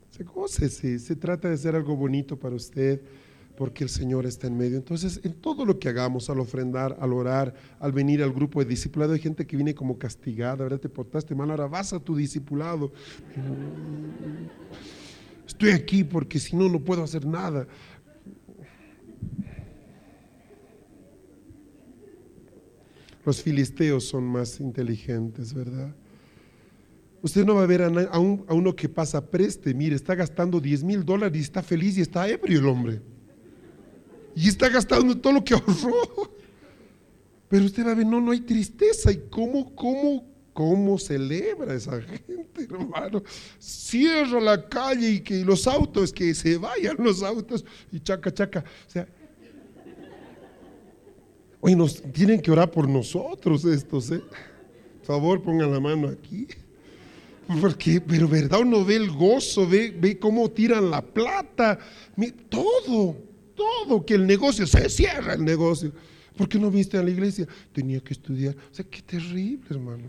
[0.09, 0.67] Se goce,
[0.99, 2.99] se trata de hacer algo bonito para usted
[3.55, 4.77] porque el Señor está en medio.
[4.77, 8.65] Entonces, en todo lo que hagamos, al ofrendar, al orar, al venir al grupo de
[8.65, 10.79] discipulado, hay gente que viene como castigada, ¿verdad?
[10.79, 12.91] Te portaste mal, ahora vas a tu discipulado.
[15.47, 17.67] Estoy aquí porque si no, no puedo hacer nada.
[23.25, 25.95] Los filisteos son más inteligentes, ¿verdad?
[27.21, 31.05] Usted no va a ver a, uno que pasa preste, mire, está gastando 10 mil
[31.05, 33.12] dólares y está feliz y está ebrio el hombre.
[34.35, 36.31] Y está gastando todo lo que ahorró.
[37.49, 39.11] Pero usted va a ver, no, no hay tristeza.
[39.11, 43.23] ¿Y cómo, cómo, cómo celebra esa gente, hermano?
[43.59, 48.63] Cierra la calle y que los autos, que se vayan los autos y chaca, chaca.
[48.87, 49.07] O sea,
[51.65, 54.19] Oye, nos tienen que orar por nosotros estos, ¿eh?
[54.97, 56.45] Por favor, pongan la mano aquí.
[57.61, 61.79] Porque, pero verdad, uno ve el gozo, ve, ve cómo tiran la plata,
[62.49, 63.15] todo,
[63.55, 65.91] todo, que el negocio se cierra el negocio.
[66.37, 67.47] ¿Por qué no viste a la iglesia?
[67.71, 68.55] Tenía que estudiar.
[68.71, 70.05] O sea, qué terrible, hermano.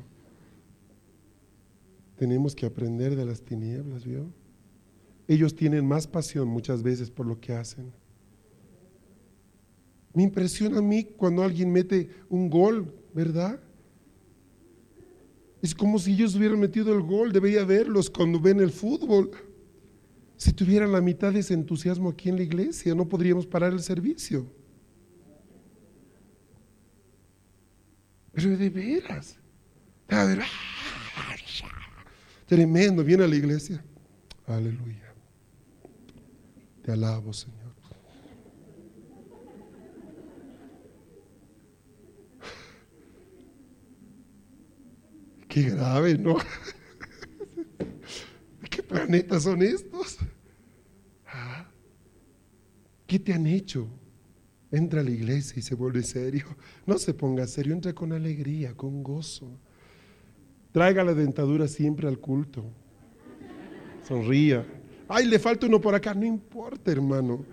[2.17, 4.27] Tenemos que aprender de las tinieblas, ¿vio?
[5.27, 7.93] Ellos tienen más pasión muchas veces por lo que hacen.
[10.13, 13.59] Me impresiona a mí cuando alguien mete un gol, ¿verdad?
[15.61, 19.31] Es como si ellos hubieran metido el gol, debería verlos cuando ven el fútbol.
[20.37, 23.81] Si tuvieran la mitad de ese entusiasmo aquí en la iglesia, no podríamos parar el
[23.81, 24.47] servicio.
[28.33, 29.39] Pero de veras.
[32.47, 33.83] Tremendo, viene a la iglesia.
[34.47, 35.15] Aleluya.
[36.83, 37.65] Te alabo, Señor.
[45.49, 46.37] Qué grave, ¿no?
[48.75, 50.19] ¿Qué planetas son estos?
[51.27, 51.67] Ah,
[53.07, 53.87] ¿Qué te han hecho?
[54.71, 56.45] Entra a la iglesia y se vuelve serio.
[56.87, 59.49] No se ponga serio, entra con alegría, con gozo.
[60.73, 62.65] Traiga la dentadura siempre al culto.
[64.07, 64.67] Sonría.
[65.09, 66.13] Ay, le falta uno por acá.
[66.15, 67.45] No importa, hermano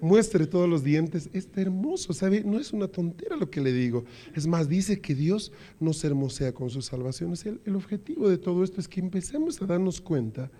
[0.00, 2.42] muestre todos los dientes, está hermoso, ¿sabe?
[2.44, 4.04] No es una tontera lo que le digo.
[4.34, 7.34] Es más, dice que Dios nos hermosea con su salvación.
[7.64, 10.50] El, objetivo de todo esto es que empecemos a darnos cuenta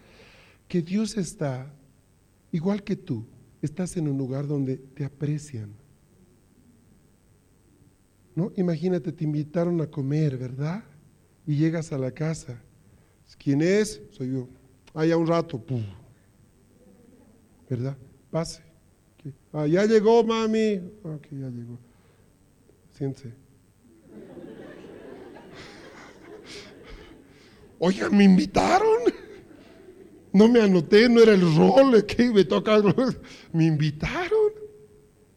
[0.68, 1.72] que Dios está,
[2.52, 3.24] igual que tú,
[3.62, 5.70] estás en un lugar donde te aprecian.
[8.34, 8.52] ¿No?
[8.56, 10.84] Imagínate, te invitaron a comer, ¿verdad?
[11.46, 12.62] Y llegas a la casa.
[13.38, 14.00] ¿Quién es?
[14.10, 14.48] Soy yo.
[14.94, 15.62] Allá un rato,
[17.68, 17.96] ¿verdad?
[18.30, 18.65] Pase.
[19.52, 20.80] Ah, ya llegó, mami.
[21.02, 21.78] Ok, ya llegó.
[22.92, 23.32] Siéntese.
[27.78, 29.12] Oiga, me invitaron.
[30.32, 32.82] No me anoté, no era el rol que me toca.
[33.52, 34.52] Me invitaron.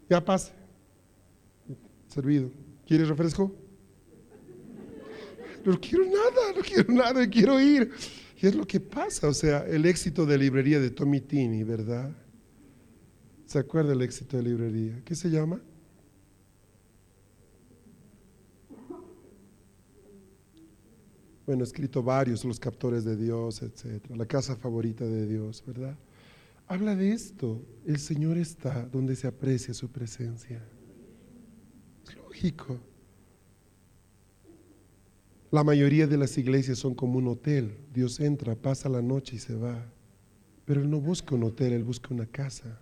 [0.10, 0.52] Ya pase.
[2.08, 2.50] Servido.
[2.86, 3.56] ¿Quieres refresco?
[5.64, 7.92] No quiero nada, no quiero nada, quiero ir.
[8.42, 12.12] Y es lo que pasa, o sea, el éxito de librería de Tommy Tini, ¿verdad?
[13.50, 15.02] ¿Se acuerda el éxito de librería?
[15.04, 15.60] ¿Qué se llama?
[21.47, 25.97] Bueno, escrito varios, los captores de Dios, etcétera, la casa favorita de Dios, ¿verdad?
[26.68, 27.60] Habla de esto.
[27.88, 30.64] El Señor está donde se aprecia su presencia.
[32.08, 32.80] Es lógico.
[35.50, 37.80] La mayoría de las iglesias son como un hotel.
[37.91, 39.91] Dios entra, pasa la noche y se va.
[40.66, 42.80] Pero Él no busca un hotel, Él busca una casa.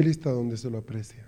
[0.00, 1.26] Él está donde se lo aprecia.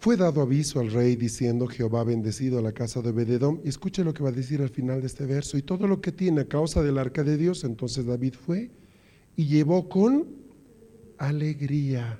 [0.00, 3.60] Fue dado aviso al rey diciendo Jehová bendecido a la casa de Obededom.
[3.64, 5.56] Y escuche lo que va a decir al final de este verso.
[5.58, 7.62] Y todo lo que tiene a causa del arca de Dios.
[7.62, 8.72] Entonces David fue
[9.36, 10.26] y llevó con
[11.18, 12.18] alegría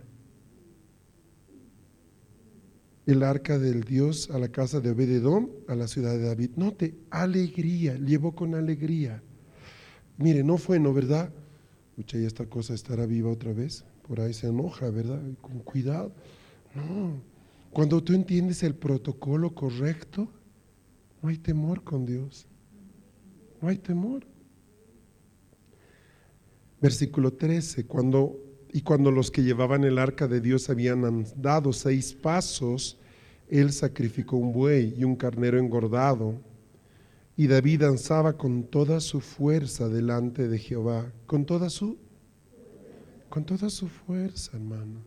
[3.06, 6.50] el arca del Dios a la casa de Obededom, a la ciudad de David.
[6.54, 9.24] Note, alegría, llevó con alegría.
[10.18, 11.32] Mire, no fue, ¿no verdad?
[11.96, 13.82] Escucha, y esta cosa estará viva otra vez.
[14.06, 15.18] Por ahí se enoja, ¿verdad?
[15.40, 16.12] Con cuidado.
[16.74, 17.22] No.
[17.72, 20.28] Cuando tú entiendes el protocolo correcto,
[21.22, 22.46] no hay temor con Dios.
[23.62, 24.26] No hay temor.
[26.82, 28.42] Versículo 13, cuando
[28.74, 32.98] y cuando los que llevaban el arca de Dios habían andado seis pasos,
[33.48, 36.34] él sacrificó un buey y un carnero engordado
[37.36, 41.98] y David danzaba con toda su fuerza delante de Jehová, con toda su
[43.28, 45.00] con toda su fuerza, hermano.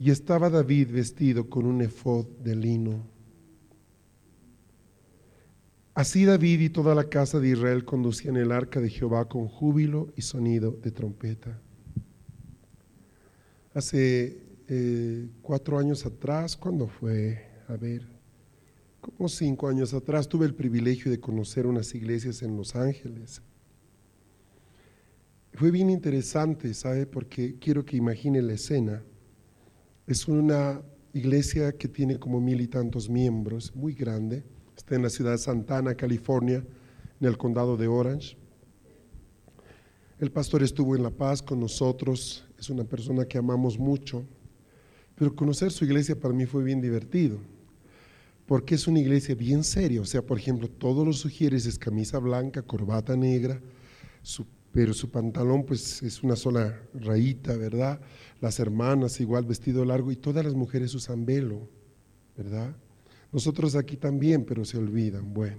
[0.00, 3.06] Y estaba David vestido con un efod de lino.
[5.94, 10.12] Así David y toda la casa de Israel conducían el arca de Jehová con júbilo
[10.16, 11.60] y sonido de trompeta.
[13.74, 17.47] Hace eh, cuatro años atrás, ¿cuándo fue?
[17.68, 18.02] A ver,
[19.00, 23.42] como cinco años atrás, tuve el privilegio de conocer unas iglesias en Los Ángeles.
[25.52, 27.04] Fue bien interesante, ¿sabe?
[27.06, 29.02] Porque quiero que imagine la escena.
[30.06, 30.80] Es una
[31.12, 34.44] iglesia que tiene como mil y tantos miembros, muy grande.
[34.74, 36.64] Está en la ciudad de Santana, California,
[37.20, 38.38] en el condado de Orange.
[40.18, 44.24] El pastor estuvo en La Paz con nosotros, es una persona que amamos mucho,
[45.14, 47.38] pero conocer su iglesia para mí fue bien divertido,
[48.48, 52.18] porque es una iglesia bien seria, o sea, por ejemplo, todos los sugieres es camisa
[52.18, 53.60] blanca, corbata negra,
[54.72, 58.00] pero su pantalón pues es una sola rayita, ¿verdad?
[58.40, 61.68] Las hermanas igual vestido largo y todas las mujeres usan velo,
[62.38, 62.74] ¿verdad?
[63.32, 65.58] Nosotros aquí también, pero se olvidan, bueno.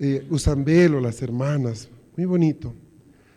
[0.00, 2.74] Eh, usan velo las hermanas, muy bonito.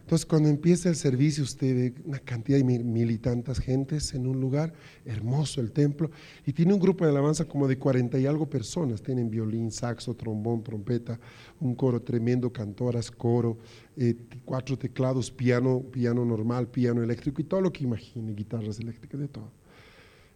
[0.09, 4.25] Entonces, cuando empieza el servicio, usted ve una cantidad de mil, y tantas gentes en
[4.25, 4.73] un lugar,
[5.05, 6.09] hermoso el templo,
[6.47, 9.03] y tiene un grupo de alabanza como de cuarenta y algo personas.
[9.03, 11.19] Tienen violín, saxo, trombón, trompeta,
[11.59, 13.59] un coro tremendo, cantoras, coro,
[13.97, 19.19] eh, cuatro teclados, piano, piano normal, piano eléctrico y todo lo que imagine, guitarras eléctricas,
[19.19, 19.51] de todo.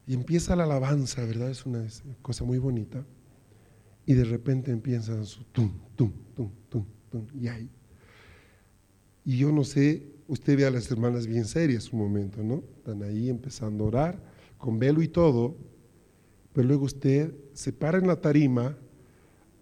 [0.06, 1.50] Y empieza la alabanza, ¿verdad?
[1.50, 1.84] Es una
[2.22, 3.04] cosa muy bonita.
[4.06, 7.68] Y de repente empiezan su tum, tum, tum, tum, tum, y ahí
[9.26, 12.64] y yo no sé, usted ve a las hermanas bien serias un momento, ¿no?
[12.78, 14.24] Están ahí empezando a orar,
[14.58, 15.56] con velo y todo,
[16.54, 18.78] pero luego usted se para en la tarima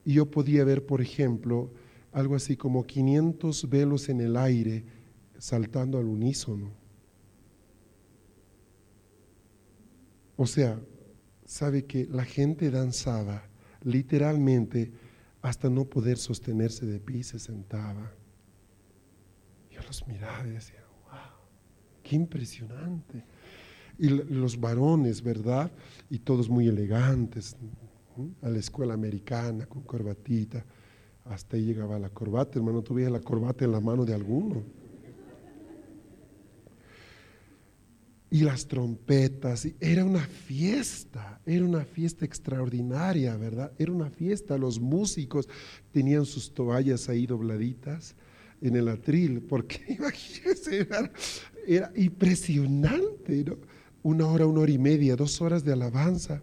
[0.04, 1.72] y yo podía ver, por ejemplo,
[2.12, 4.84] algo así como 500 velos en el aire
[5.38, 6.72] saltando al unísono.
[10.36, 10.80] O sea,
[11.46, 13.44] sabe que la gente danzaba
[13.84, 14.92] literalmente
[15.42, 18.12] hasta no poder sostenerse de pie se sentaba
[19.82, 23.24] los miraba y decía, wow, qué impresionante.
[23.98, 25.72] Y los varones, ¿verdad?
[26.10, 27.56] Y todos muy elegantes,
[28.42, 30.66] a la escuela americana, con corbatita.
[31.26, 34.64] Hasta ahí llegaba la corbata, hermano, tuviera la corbata en la mano de alguno.
[38.34, 39.68] y las trompetas.
[39.80, 43.74] Era una fiesta, era una fiesta extraordinaria, ¿verdad?
[43.78, 44.58] Era una fiesta.
[44.58, 45.50] Los músicos
[45.92, 48.16] tenían sus toallas ahí dobladitas
[48.62, 50.88] en el atril, porque imagínense,
[51.68, 53.58] era, impresionante, ¿no?
[54.04, 56.42] Una hora, una hora y media, dos horas de alabanza.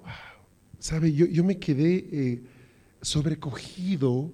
[0.00, 0.46] Wow.
[0.78, 1.12] ¿Sabe?
[1.12, 2.42] Yo, yo me quedé eh,
[3.02, 4.32] sobrecogido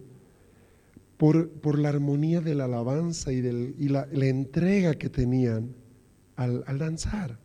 [1.16, 5.74] por, por, la armonía de la alabanza y, del, y la, la, entrega que tenían
[6.36, 7.38] al, al danzar.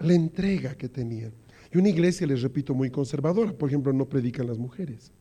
[0.00, 1.32] La entrega que tenían.
[1.72, 3.52] Y una iglesia, les repito, muy conservadora.
[3.52, 5.12] Por ejemplo, no predican las mujeres.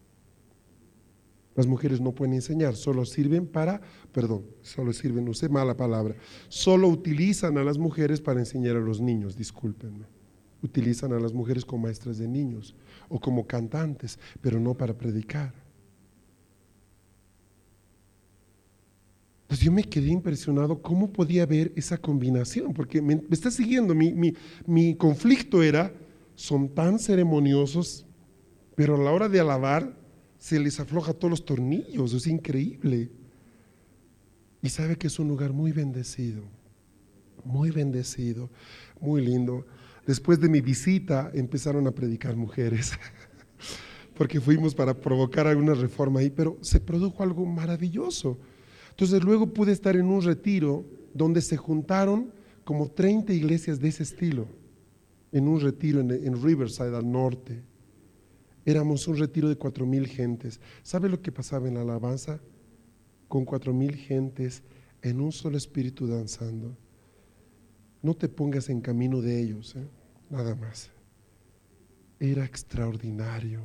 [1.57, 3.81] Las mujeres no pueden enseñar, solo sirven para,
[4.11, 6.15] perdón, solo sirven, usé mala palabra,
[6.49, 10.05] solo utilizan a las mujeres para enseñar a los niños, discúlpenme.
[10.61, 12.75] Utilizan a las mujeres como maestras de niños
[13.09, 15.51] o como cantantes, pero no para predicar.
[19.47, 24.13] Pues yo me quedé impresionado cómo podía haber esa combinación, porque me, está siguiendo, mi,
[24.13, 24.35] mi,
[24.67, 25.91] mi conflicto era,
[26.35, 28.05] son tan ceremoniosos,
[28.75, 30.06] pero a la hora de alabar
[30.37, 33.09] se les afloja todos los tornillos, es increíble.
[34.61, 36.43] Y sabe que es un lugar muy bendecido,
[37.43, 38.49] muy bendecido,
[38.99, 39.65] muy lindo.
[40.05, 42.93] Después de mi visita empezaron a predicar mujeres,
[44.15, 48.37] porque fuimos para provocar alguna reforma ahí, pero se produjo algo maravilloso.
[48.91, 52.31] Entonces luego pude estar en un retiro donde se juntaron
[52.63, 54.47] como 30 iglesias de ese estilo,
[55.31, 57.61] en un retiro en, en Riverside al norte.
[58.67, 60.59] Éramos un retiro de cuatro mil gentes.
[60.83, 62.41] ¿Sabe lo que pasaba en la alabanza?
[63.29, 64.61] Con cuatro mil gentes
[65.01, 66.75] en un solo espíritu danzando.
[68.01, 69.87] No te pongas en camino de ellos, ¿eh?
[70.29, 70.91] nada más.
[72.19, 73.61] Era extraordinario.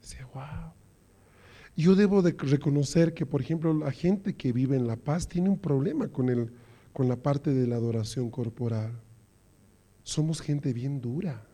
[0.00, 0.72] Decía, wow.
[1.76, 5.48] Yo debo de reconocer que, por ejemplo, la gente que vive en La Paz tiene
[5.48, 6.50] un problema con, el,
[6.92, 9.00] con la parte de la adoración corporal.
[10.02, 11.46] Somos gente bien dura.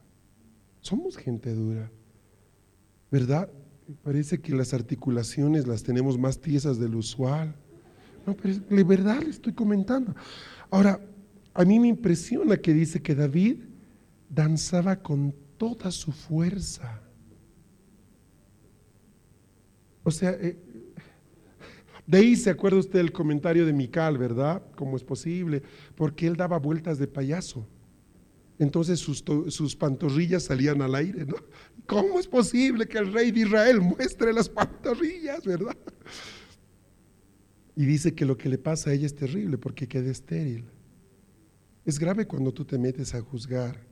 [0.81, 1.91] Somos gente dura.
[3.11, 3.51] ¿Verdad?
[4.03, 7.55] Parece que las articulaciones las tenemos más tiesas de lo usual.
[8.27, 10.15] No, pero de verdad le estoy comentando.
[10.71, 11.01] Ahora,
[11.55, 13.65] a mí me impresiona que dice que David
[14.29, 17.03] danzaba con toda su fuerza.
[20.03, 20.59] O sea, eh,
[22.07, 24.63] De ahí se acuerda usted el comentario de Mical, ¿verdad?
[24.75, 25.63] ¿Cómo es posible?
[25.95, 27.69] Porque él daba vueltas de payaso.
[28.59, 31.37] Entonces sus, sus, pantorrillas salían al aire, ¿no?
[31.91, 35.77] ¿Cómo es posible que el rey de Israel muestre las pantorrillas, verdad?
[37.75, 40.67] Y dice que lo que le pasa a ella es terrible porque queda estéril.
[41.85, 43.85] Es grave cuando tú te metes a juzgar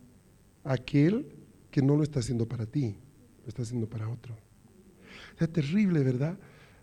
[0.62, 1.26] a aquel
[1.72, 2.94] que no lo está haciendo para ti,
[3.42, 4.36] lo está haciendo para otro.
[5.36, 6.38] Es terrible, ¿verdad?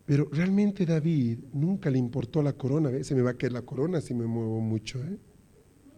[0.06, 2.92] Pero realmente David nunca le importó la corona.
[3.06, 5.02] Se me va a caer la corona si me muevo mucho.
[5.02, 5.18] ¿eh?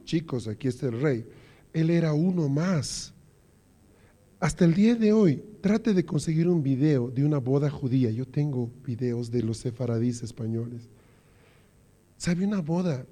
[0.03, 1.25] Chicos, aquí está el rey.
[1.73, 3.15] Él era uno más.
[4.39, 8.11] Hasta el día de hoy, trate de conseguir un video de una boda judía.
[8.11, 10.87] Yo tengo videos de los sefaradíes españoles.
[12.17, 13.03] ¿Sabe una boda?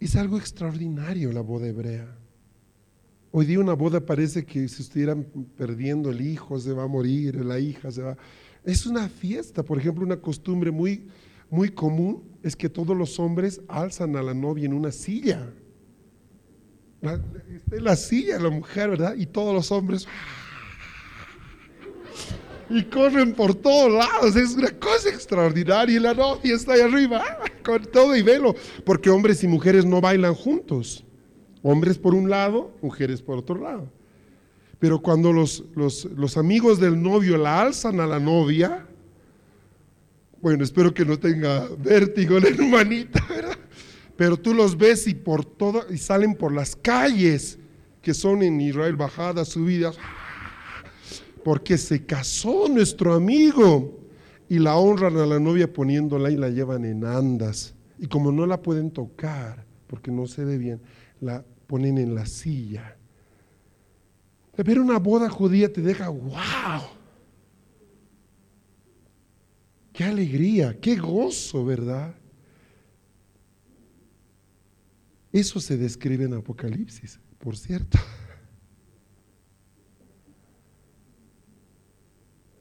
[0.00, 2.12] Es algo extraordinario la boda hebrea.
[3.30, 5.24] Hoy día una boda parece que si estuvieran
[5.56, 8.16] perdiendo el hijo, se va a morir, la hija se va.
[8.64, 11.06] Es una fiesta, por ejemplo, una costumbre muy,
[11.50, 15.52] muy común es que todos los hombres alzan a la novia en una silla.
[17.00, 19.14] Está en la silla la mujer, ¿verdad?
[19.16, 20.08] Y todos los hombres
[22.70, 24.36] y corren por todos lados.
[24.36, 25.96] Es una cosa extraordinaria.
[25.96, 27.22] Y la novia está ahí arriba
[27.64, 28.54] con todo y velo.
[28.84, 31.04] Porque hombres y mujeres no bailan juntos.
[31.62, 33.90] Hombres por un lado, mujeres por otro lado.
[34.78, 38.86] Pero cuando los, los, amigos del novio la alzan a la novia,
[40.40, 43.58] bueno, espero que no tenga vértigo la hermanita, ¿verdad?
[44.16, 47.58] Pero tú los ves y por todo, y salen por las calles
[48.02, 49.98] que son en Israel bajadas, subidas,
[51.48, 54.06] porque se casó nuestro amigo.
[54.50, 57.74] Y la honran a la novia poniéndola y la llevan en andas.
[57.98, 60.78] Y como no la pueden tocar, porque no se ve bien,
[61.22, 62.98] la ponen en la silla.
[64.58, 66.82] Ver una boda judía te deja, wow.
[69.94, 72.14] Qué alegría, qué gozo, ¿verdad?
[75.32, 77.96] Eso se describe en Apocalipsis, por cierto.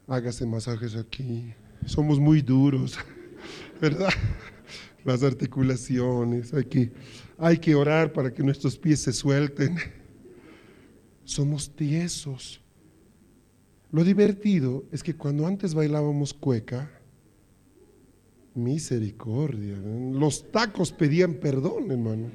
[0.08, 1.54] Hágase masajes aquí.
[1.86, 2.98] Somos muy duros,
[3.82, 4.10] ¿verdad?
[5.04, 6.92] Las articulaciones, hay que
[7.38, 9.78] hay que orar para que nuestros pies se suelten.
[11.24, 12.62] Somos tiesos.
[13.92, 16.92] Lo divertido es que cuando antes bailábamos cueca,
[18.56, 22.32] misericordia, los tacos pedían perdón, hermano.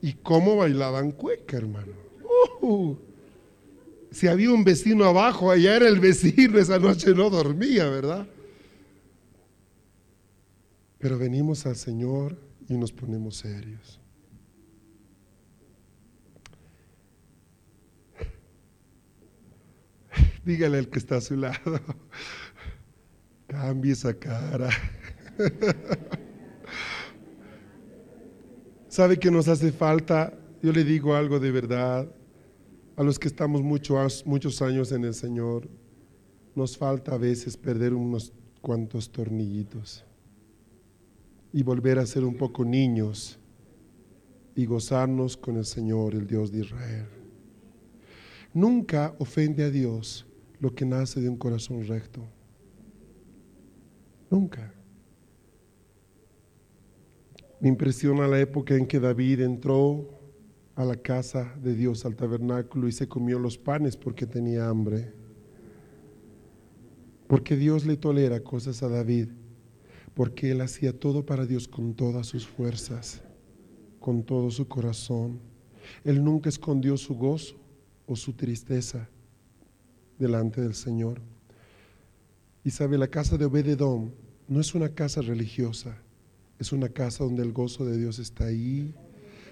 [0.00, 1.92] ¿Y cómo bailaban cueca, hermano?
[2.62, 2.96] Uh,
[4.10, 8.26] si había un vecino abajo, allá era el vecino, esa noche no dormía, ¿verdad?
[10.98, 12.36] Pero venimos al Señor
[12.68, 14.00] y nos ponemos serios.
[20.44, 21.80] Dígale al que está a su lado,
[23.46, 24.70] cambie esa cara.
[28.88, 30.34] ¿Sabe que nos hace falta?
[30.62, 32.08] Yo le digo algo de verdad.
[33.00, 35.66] A los que estamos muchos, muchos años en el Señor,
[36.54, 38.30] nos falta a veces perder unos
[38.60, 40.04] cuantos tornillitos
[41.50, 43.38] y volver a ser un poco niños
[44.54, 47.06] y gozarnos con el Señor, el Dios de Israel.
[48.52, 50.26] Nunca ofende a Dios
[50.58, 52.22] lo que nace de un corazón recto.
[54.28, 54.74] Nunca.
[57.60, 60.19] Me impresiona la época en que David entró
[60.80, 65.12] a la casa de Dios, al tabernáculo, y se comió los panes porque tenía hambre.
[67.26, 69.28] Porque Dios le tolera cosas a David
[70.14, 73.22] porque él hacía todo para Dios con todas sus fuerzas,
[73.98, 75.40] con todo su corazón.
[76.04, 77.56] Él nunca escondió su gozo
[78.06, 79.08] o su tristeza
[80.18, 81.20] delante del Señor.
[82.64, 84.14] Y la casa de Obededón
[84.48, 85.96] no es una casa religiosa,
[86.58, 88.94] es una casa donde el gozo de Dios está ahí,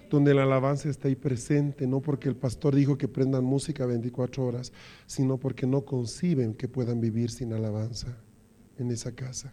[0.08, 4.44] donde la alabanza está ahí presente, no porque el pastor dijo que prendan música 24
[4.44, 4.72] horas,
[5.06, 8.16] sino porque no conciben que puedan vivir sin alabanza
[8.78, 9.52] en esa casa.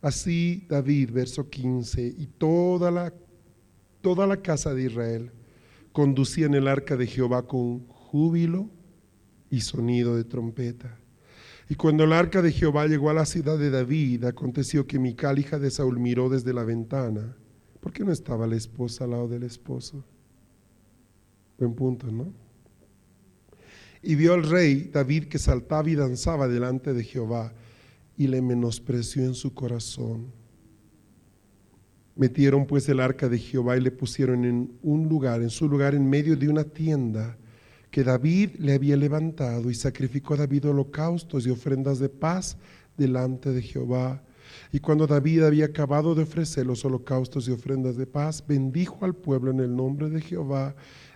[0.00, 3.12] Así David, verso 15, y toda la,
[4.00, 5.32] toda la casa de Israel
[5.92, 8.70] conducían el arca de Jehová con júbilo
[9.50, 10.98] y sonido de trompeta.
[11.68, 15.38] Y cuando el arca de Jehová llegó a la ciudad de David, aconteció que Mical,
[15.38, 17.36] hija de Saúl, miró desde la ventana.
[17.86, 20.02] ¿Por qué no estaba la esposa al lado del esposo?
[21.56, 22.32] Buen punto, ¿no?
[24.02, 27.52] Y vio al rey David que saltaba y danzaba delante de Jehová
[28.16, 30.32] y le menospreció en su corazón.
[32.16, 35.94] Metieron pues el arca de Jehová y le pusieron en un lugar, en su lugar,
[35.94, 37.38] en medio de una tienda
[37.92, 42.56] que David le había levantado y sacrificó a David holocaustos y ofrendas de paz
[42.96, 44.24] delante de Jehová.
[44.72, 49.14] Y cuando David había acabado de ofrecer los holocaustos y ofrendas de paz, bendijo al
[49.14, 50.74] pueblo en el nombre de Jehová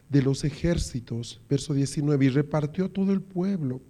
[0.08, 3.80] de los ejércitos, verso 19, y repartió todo el pueblo.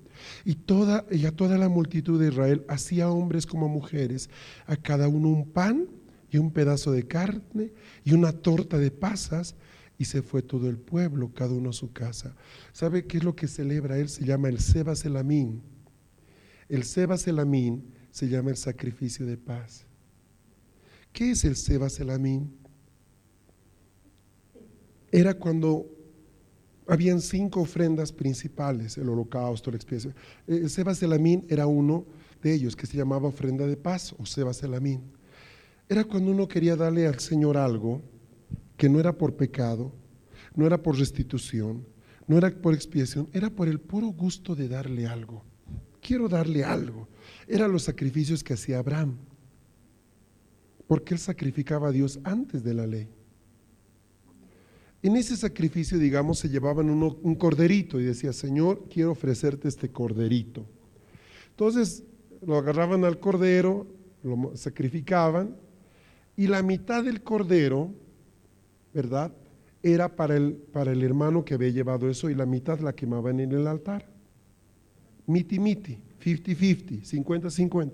[0.45, 4.29] Y, toda, y a toda la multitud de Israel hacía hombres como mujeres,
[4.67, 5.87] a cada uno un pan
[6.31, 7.73] y un pedazo de carne
[8.05, 9.57] y una torta de pasas,
[9.97, 12.35] y se fue todo el pueblo, cada uno a su casa.
[12.73, 14.09] ¿Sabe qué es lo que celebra él?
[14.09, 15.63] Se llama el Seba Selamín.
[16.71, 19.87] El Seba Selamín se llama el sacrificio de paz.
[21.13, 22.57] ¿Qué es el Seba Selamín?
[25.11, 25.87] Era cuando
[26.87, 30.15] habían cinco ofrendas principales, el holocausto, la expiación.
[30.47, 32.07] El Seba Selamín era uno
[32.43, 35.03] de ellos, que se llamaba ofrenda de paz o Seba Selamín.
[35.89, 38.01] Era cuando uno quería darle al Señor algo
[38.77, 39.93] que no era por pecado,
[40.55, 41.85] no era por restitución,
[42.27, 45.45] no era por expiación, era por el puro gusto de darle algo.
[46.01, 47.09] Quiero darle algo.
[47.47, 49.17] Eran los sacrificios que hacía Abraham,
[50.87, 53.09] porque él sacrificaba a Dios antes de la ley.
[55.03, 60.67] En ese sacrificio, digamos, se llevaban un corderito y decía, Señor, quiero ofrecerte este corderito.
[61.51, 62.03] Entonces
[62.47, 63.87] lo agarraban al cordero,
[64.23, 65.57] lo sacrificaban
[66.37, 67.93] y la mitad del cordero,
[68.93, 69.33] ¿verdad?
[69.83, 73.41] Era para el, para el hermano que había llevado eso y la mitad la quemaban
[73.41, 74.10] en el altar.
[75.31, 77.93] Miti miti, 50-50, 50-50.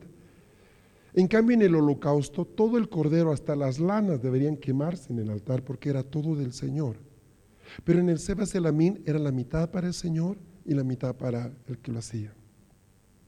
[1.14, 5.30] En cambio, en el holocausto, todo el cordero, hasta las lanas, deberían quemarse en el
[5.30, 6.96] altar porque era todo del Señor.
[7.84, 11.52] Pero en el Seba Selamín era la mitad para el Señor y la mitad para
[11.68, 12.32] el que lo hacía.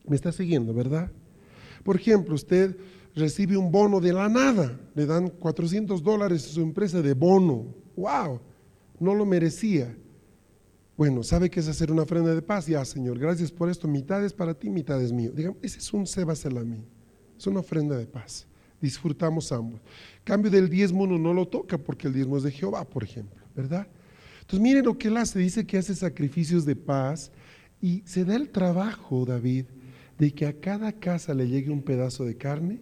[0.06, 1.10] Me está siguiendo, ¿verdad?
[1.82, 2.76] Por ejemplo, usted
[3.14, 7.74] recibe un bono de la nada, le dan 400 dólares a su empresa de bono.
[7.96, 8.40] ¡Wow!
[9.00, 9.96] No lo merecía.
[10.98, 12.66] Bueno, ¿sabe qué es hacer una ofrenda de paz?
[12.66, 13.86] Ya, Señor, gracias por esto.
[13.86, 15.30] Mitad es para ti, mitad es mío.
[15.30, 16.32] Digamos, ese es un Seba.
[16.32, 18.48] Es una ofrenda de paz.
[18.80, 19.80] Disfrutamos ambos.
[20.24, 23.40] Cambio del diezmo uno no lo toca porque el diezmo es de Jehová, por ejemplo,
[23.54, 23.86] ¿verdad?
[24.40, 25.38] Entonces miren lo que él hace.
[25.38, 27.30] Dice que hace sacrificios de paz
[27.80, 29.66] y se da el trabajo, David,
[30.18, 32.80] de que a cada casa le llegue un pedazo de carne,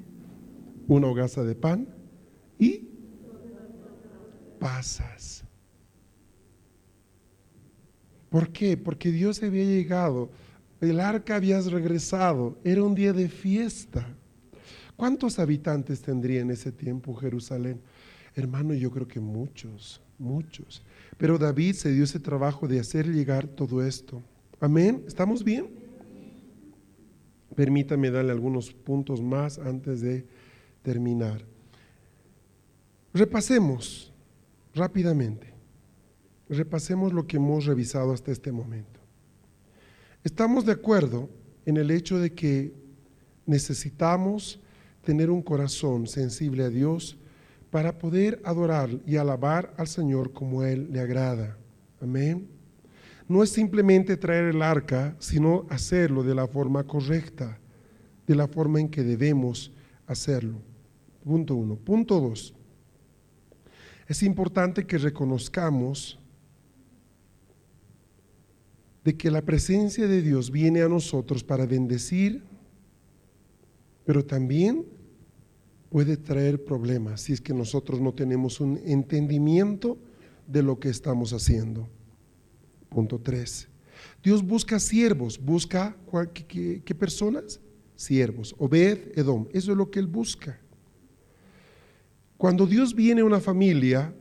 [0.89, 1.87] una hogaza de pan
[2.59, 2.89] y
[4.59, 5.46] pasas.
[8.37, 8.77] ¿Por qué?
[8.77, 10.29] Porque Dios había llegado,
[10.83, 14.07] el arca habías regresado, era un día de fiesta.
[14.95, 17.81] ¿Cuántos habitantes tendría en ese tiempo Jerusalén?
[18.35, 20.83] Hermano, yo creo que muchos, muchos.
[21.17, 24.23] Pero David se dio ese trabajo de hacer llegar todo esto.
[24.61, 25.03] Amén.
[25.07, 25.71] ¿Estamos bien?
[27.55, 30.27] Permítame darle algunos puntos más antes de
[30.83, 31.43] terminar.
[33.15, 34.13] Repasemos
[34.75, 35.56] rápidamente.
[36.49, 39.01] Repasemos lo que hemos revisado hasta este momento.
[40.23, 41.29] Estamos de acuerdo
[41.65, 42.73] en el hecho de que
[43.47, 44.61] necesitamos
[45.03, 47.17] tener un corazón sensible a Dios
[47.71, 51.57] para poder adorar y alabar al Señor como Él le agrada.
[52.01, 52.49] Amén.
[53.29, 57.59] No es simplemente traer el arca, sino hacerlo de la forma correcta,
[58.27, 59.73] de la forma en que debemos
[60.07, 60.61] hacerlo.
[61.25, 61.75] Punto uno.
[61.77, 62.55] Punto dos.
[64.07, 66.21] Es importante que reconozcamos
[69.07, 72.43] de que la presencia de Dios viene a nosotros para bendecir,
[74.05, 74.85] pero también
[75.91, 79.97] puede traer problemas si es que nosotros no tenemos un entendimiento
[80.49, 81.89] de lo que estamos haciendo.
[82.89, 83.69] Punto 3.
[84.25, 85.97] Dios busca siervos, busca
[86.35, 87.61] ¿qué, qué, personas?
[87.95, 88.57] Siervos.
[88.59, 89.47] Obed, Edom.
[89.53, 90.59] Eso es lo que Él busca.
[92.37, 94.13] Cuando Dios viene a una familia,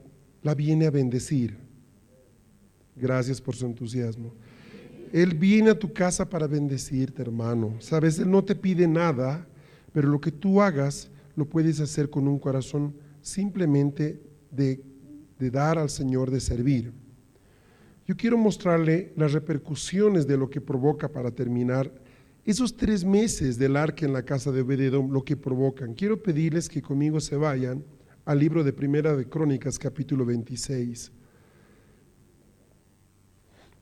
[0.44, 1.57] la viene a bendecir.
[2.95, 4.45] Gracias por su entusiasmo.
[5.16, 7.78] Él viene a tu casa para bendecirte, hermano.
[7.80, 9.48] Sabes, Él no te pide nada,
[9.94, 14.22] pero lo que tú hagas lo puedes hacer con un corazón simplemente
[14.52, 14.84] de,
[15.40, 16.92] dar al Señor, de servir.
[18.06, 21.90] Yo quiero mostrarle las repercusiones de lo que provoca para terminar
[22.44, 25.94] esos tres meses del arca en la casa de Obededom, lo que provocan.
[25.94, 27.86] Quiero pedirles que conmigo se vayan
[28.26, 31.14] al libro de Primera de Crónicas, capítulo 26.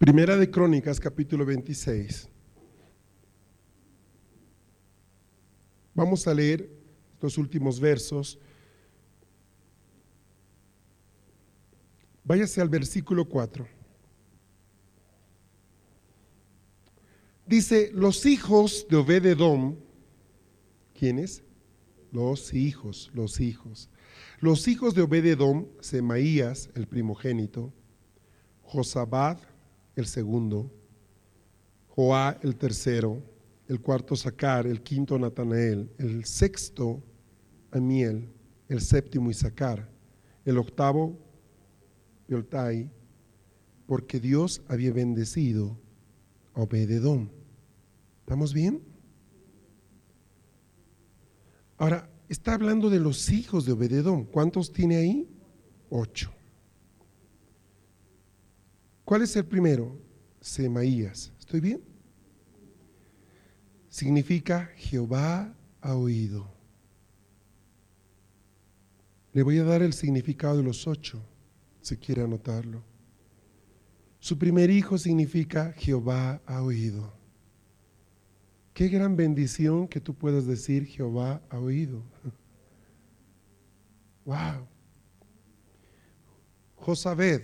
[0.03, 2.27] Primera de Crónicas, capítulo 26.
[5.93, 6.69] Vamos a leer
[7.21, 8.37] los últimos versos.
[12.25, 13.65] Váyase al versículo 4.
[17.47, 19.77] Dice, los hijos de Obededom,
[20.99, 21.43] ¿quiénes?
[22.11, 23.89] Los hijos, los hijos.
[24.41, 27.71] Los hijos de Obededom, Semaías, el primogénito,
[28.63, 29.39] Josabad,
[29.95, 30.71] el segundo,
[31.87, 33.21] Joá, el tercero,
[33.67, 37.03] el cuarto Sacar, el quinto Natanael, el sexto
[37.71, 38.29] Amiel,
[38.67, 39.89] el séptimo Isaacar,
[40.45, 41.17] el octavo
[42.27, 42.89] Yoltai,
[43.85, 45.77] porque Dios había bendecido
[46.53, 47.31] a Obededón.
[48.21, 48.81] ¿Estamos bien?
[51.77, 54.25] Ahora, está hablando de los hijos de Obededón.
[54.25, 55.29] ¿Cuántos tiene ahí?
[55.89, 56.31] Ocho.
[59.05, 59.97] ¿Cuál es el primero?
[60.39, 61.31] Semaías.
[61.39, 61.81] ¿Estoy bien?
[63.89, 66.51] Significa Jehová ha oído.
[69.33, 71.21] Le voy a dar el significado de los ocho,
[71.81, 72.83] si quiere anotarlo.
[74.19, 77.13] Su primer hijo significa Jehová ha oído.
[78.73, 82.03] Qué gran bendición que tú puedas decir Jehová ha oído.
[84.25, 84.65] Wow.
[86.77, 87.41] Josabed,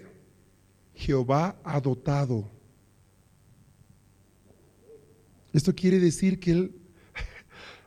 [1.00, 2.46] Jehová ha dotado.
[5.54, 6.76] Esto quiere decir que Él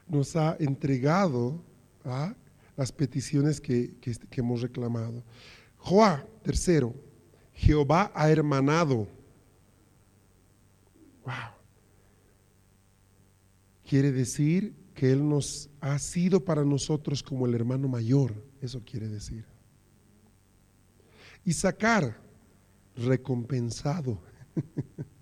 [0.09, 1.63] nos ha entregado
[2.07, 2.35] ¿ah?
[2.75, 3.95] las peticiones que,
[4.31, 5.23] hemos reclamado.
[5.77, 6.95] Joá, tercero,
[7.53, 9.07] Jehová ha hermanado.
[11.27, 11.53] Wow.
[13.87, 18.43] Quiere decir que Él nos ha sido para nosotros como el hermano mayor.
[18.63, 19.45] Eso quiere decir.
[21.45, 22.23] Y sacar,
[22.97, 24.20] recompensado.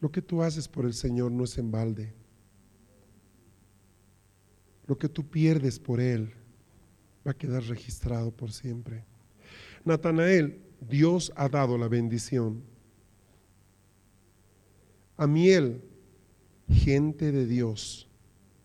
[0.00, 2.12] Lo que tú haces por el Señor no es en balde.
[4.86, 6.34] Lo que tú pierdes por Él
[7.26, 9.04] va a quedar registrado por siempre.
[9.84, 12.62] Natanael, Dios ha dado la bendición.
[15.16, 15.82] Amiel,
[16.68, 18.08] gente de Dios.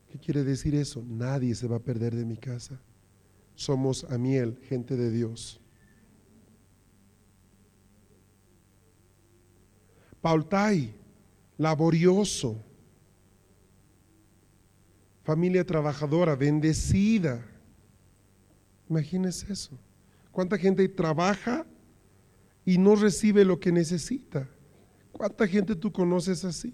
[0.10, 1.06] ¿Qué quiere decir eso?
[1.08, 2.82] Nadie se va a perder de mi casa.
[3.60, 5.60] Somos Amiel, gente de Dios.
[10.22, 10.94] Paultai,
[11.58, 12.56] laborioso.
[15.26, 17.46] Familia trabajadora, bendecida.
[18.90, 19.78] Imagínese eso.
[20.32, 21.66] ¿Cuánta gente trabaja
[22.64, 24.48] y no recibe lo que necesita?
[25.12, 26.74] ¿Cuánta gente tú conoces así?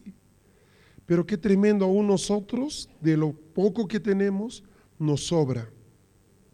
[1.08, 4.64] Pero qué tremendo, aún nosotros, de lo poco que tenemos,
[5.00, 5.68] nos sobra.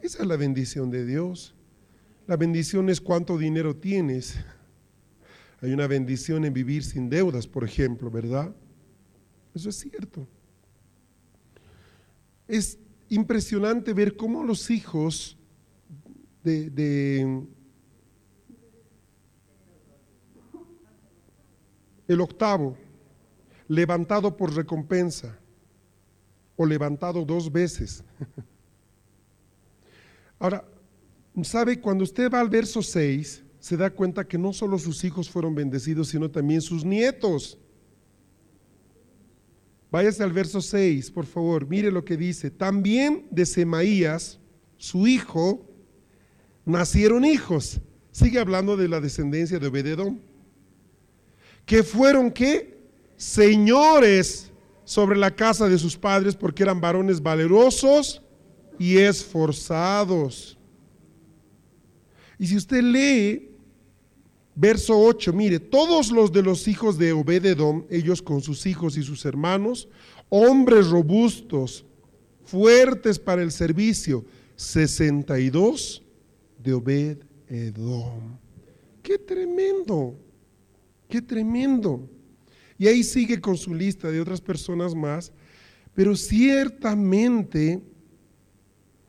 [0.01, 1.53] Esa es la bendición de Dios.
[2.25, 4.35] La bendición es cuánto dinero tienes.
[5.61, 8.53] Hay una bendición en vivir sin deudas, por ejemplo, ¿verdad?
[9.53, 10.27] Eso es cierto.
[12.47, 12.79] Es
[13.09, 15.37] impresionante ver cómo los hijos
[16.43, 17.43] de, de
[22.07, 22.75] el octavo,
[23.67, 25.37] levantado por recompensa
[26.55, 28.03] o levantado dos veces.
[30.41, 30.65] Ahora,
[31.43, 31.79] ¿sabe?
[31.79, 35.53] Cuando usted va al verso 6, se da cuenta que no solo sus hijos fueron
[35.53, 37.59] bendecidos, sino también sus nietos.
[39.91, 42.49] Váyase al verso 6, por favor, mire lo que dice.
[42.49, 44.39] También de Semaías,
[44.77, 45.63] su hijo,
[46.65, 47.79] nacieron hijos.
[48.11, 50.21] Sigue hablando de la descendencia de Obededón.
[51.67, 52.79] Que fueron qué?
[53.15, 54.51] Señores
[54.85, 58.23] sobre la casa de sus padres porque eran varones valerosos
[58.79, 60.57] y esforzados.
[62.37, 63.51] Y si usted lee
[64.55, 69.03] verso 8, mire, todos los de los hijos de Obededón, ellos con sus hijos y
[69.03, 69.87] sus hermanos,
[70.29, 71.85] hombres robustos,
[72.43, 74.25] fuertes para el servicio,
[74.55, 76.03] 62
[76.63, 77.17] de Obed
[77.47, 78.37] Edom.
[79.01, 80.15] Qué tremendo,
[81.09, 82.07] qué tremendo.
[82.77, 85.31] Y ahí sigue con su lista de otras personas más,
[85.93, 87.81] pero ciertamente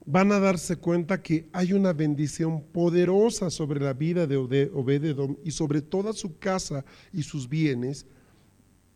[0.05, 5.37] van a darse cuenta que hay una bendición poderosa sobre la vida de Obed Edom
[5.45, 8.07] y sobre toda su casa y sus bienes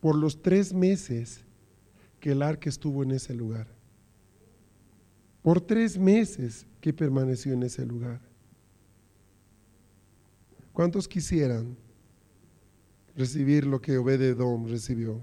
[0.00, 1.44] por los tres meses
[2.20, 3.68] que el arca estuvo en ese lugar.
[5.42, 8.20] Por tres meses que permaneció en ese lugar.
[10.72, 11.76] ¿Cuántos quisieran
[13.16, 15.22] recibir lo que Obededom recibió?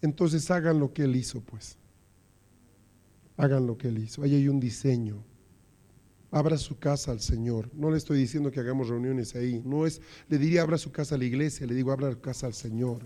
[0.00, 1.76] Entonces hagan lo que él hizo, pues.
[3.40, 4.22] Hagan lo que él hizo.
[4.22, 5.24] Ahí hay un diseño.
[6.30, 7.68] Abra su casa al Señor.
[7.74, 9.62] No le estoy diciendo que hagamos reuniones ahí.
[9.64, 12.46] No es, le diría abra su casa a la iglesia, le digo abra su casa
[12.46, 13.02] al Señor.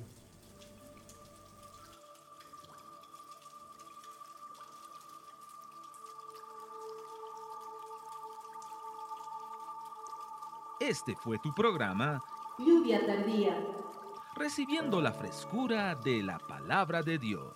[10.80, 12.22] Este fue tu programa
[12.58, 13.56] Lluvia tardía.
[14.36, 17.52] Recibiendo la frescura de la palabra de Dios.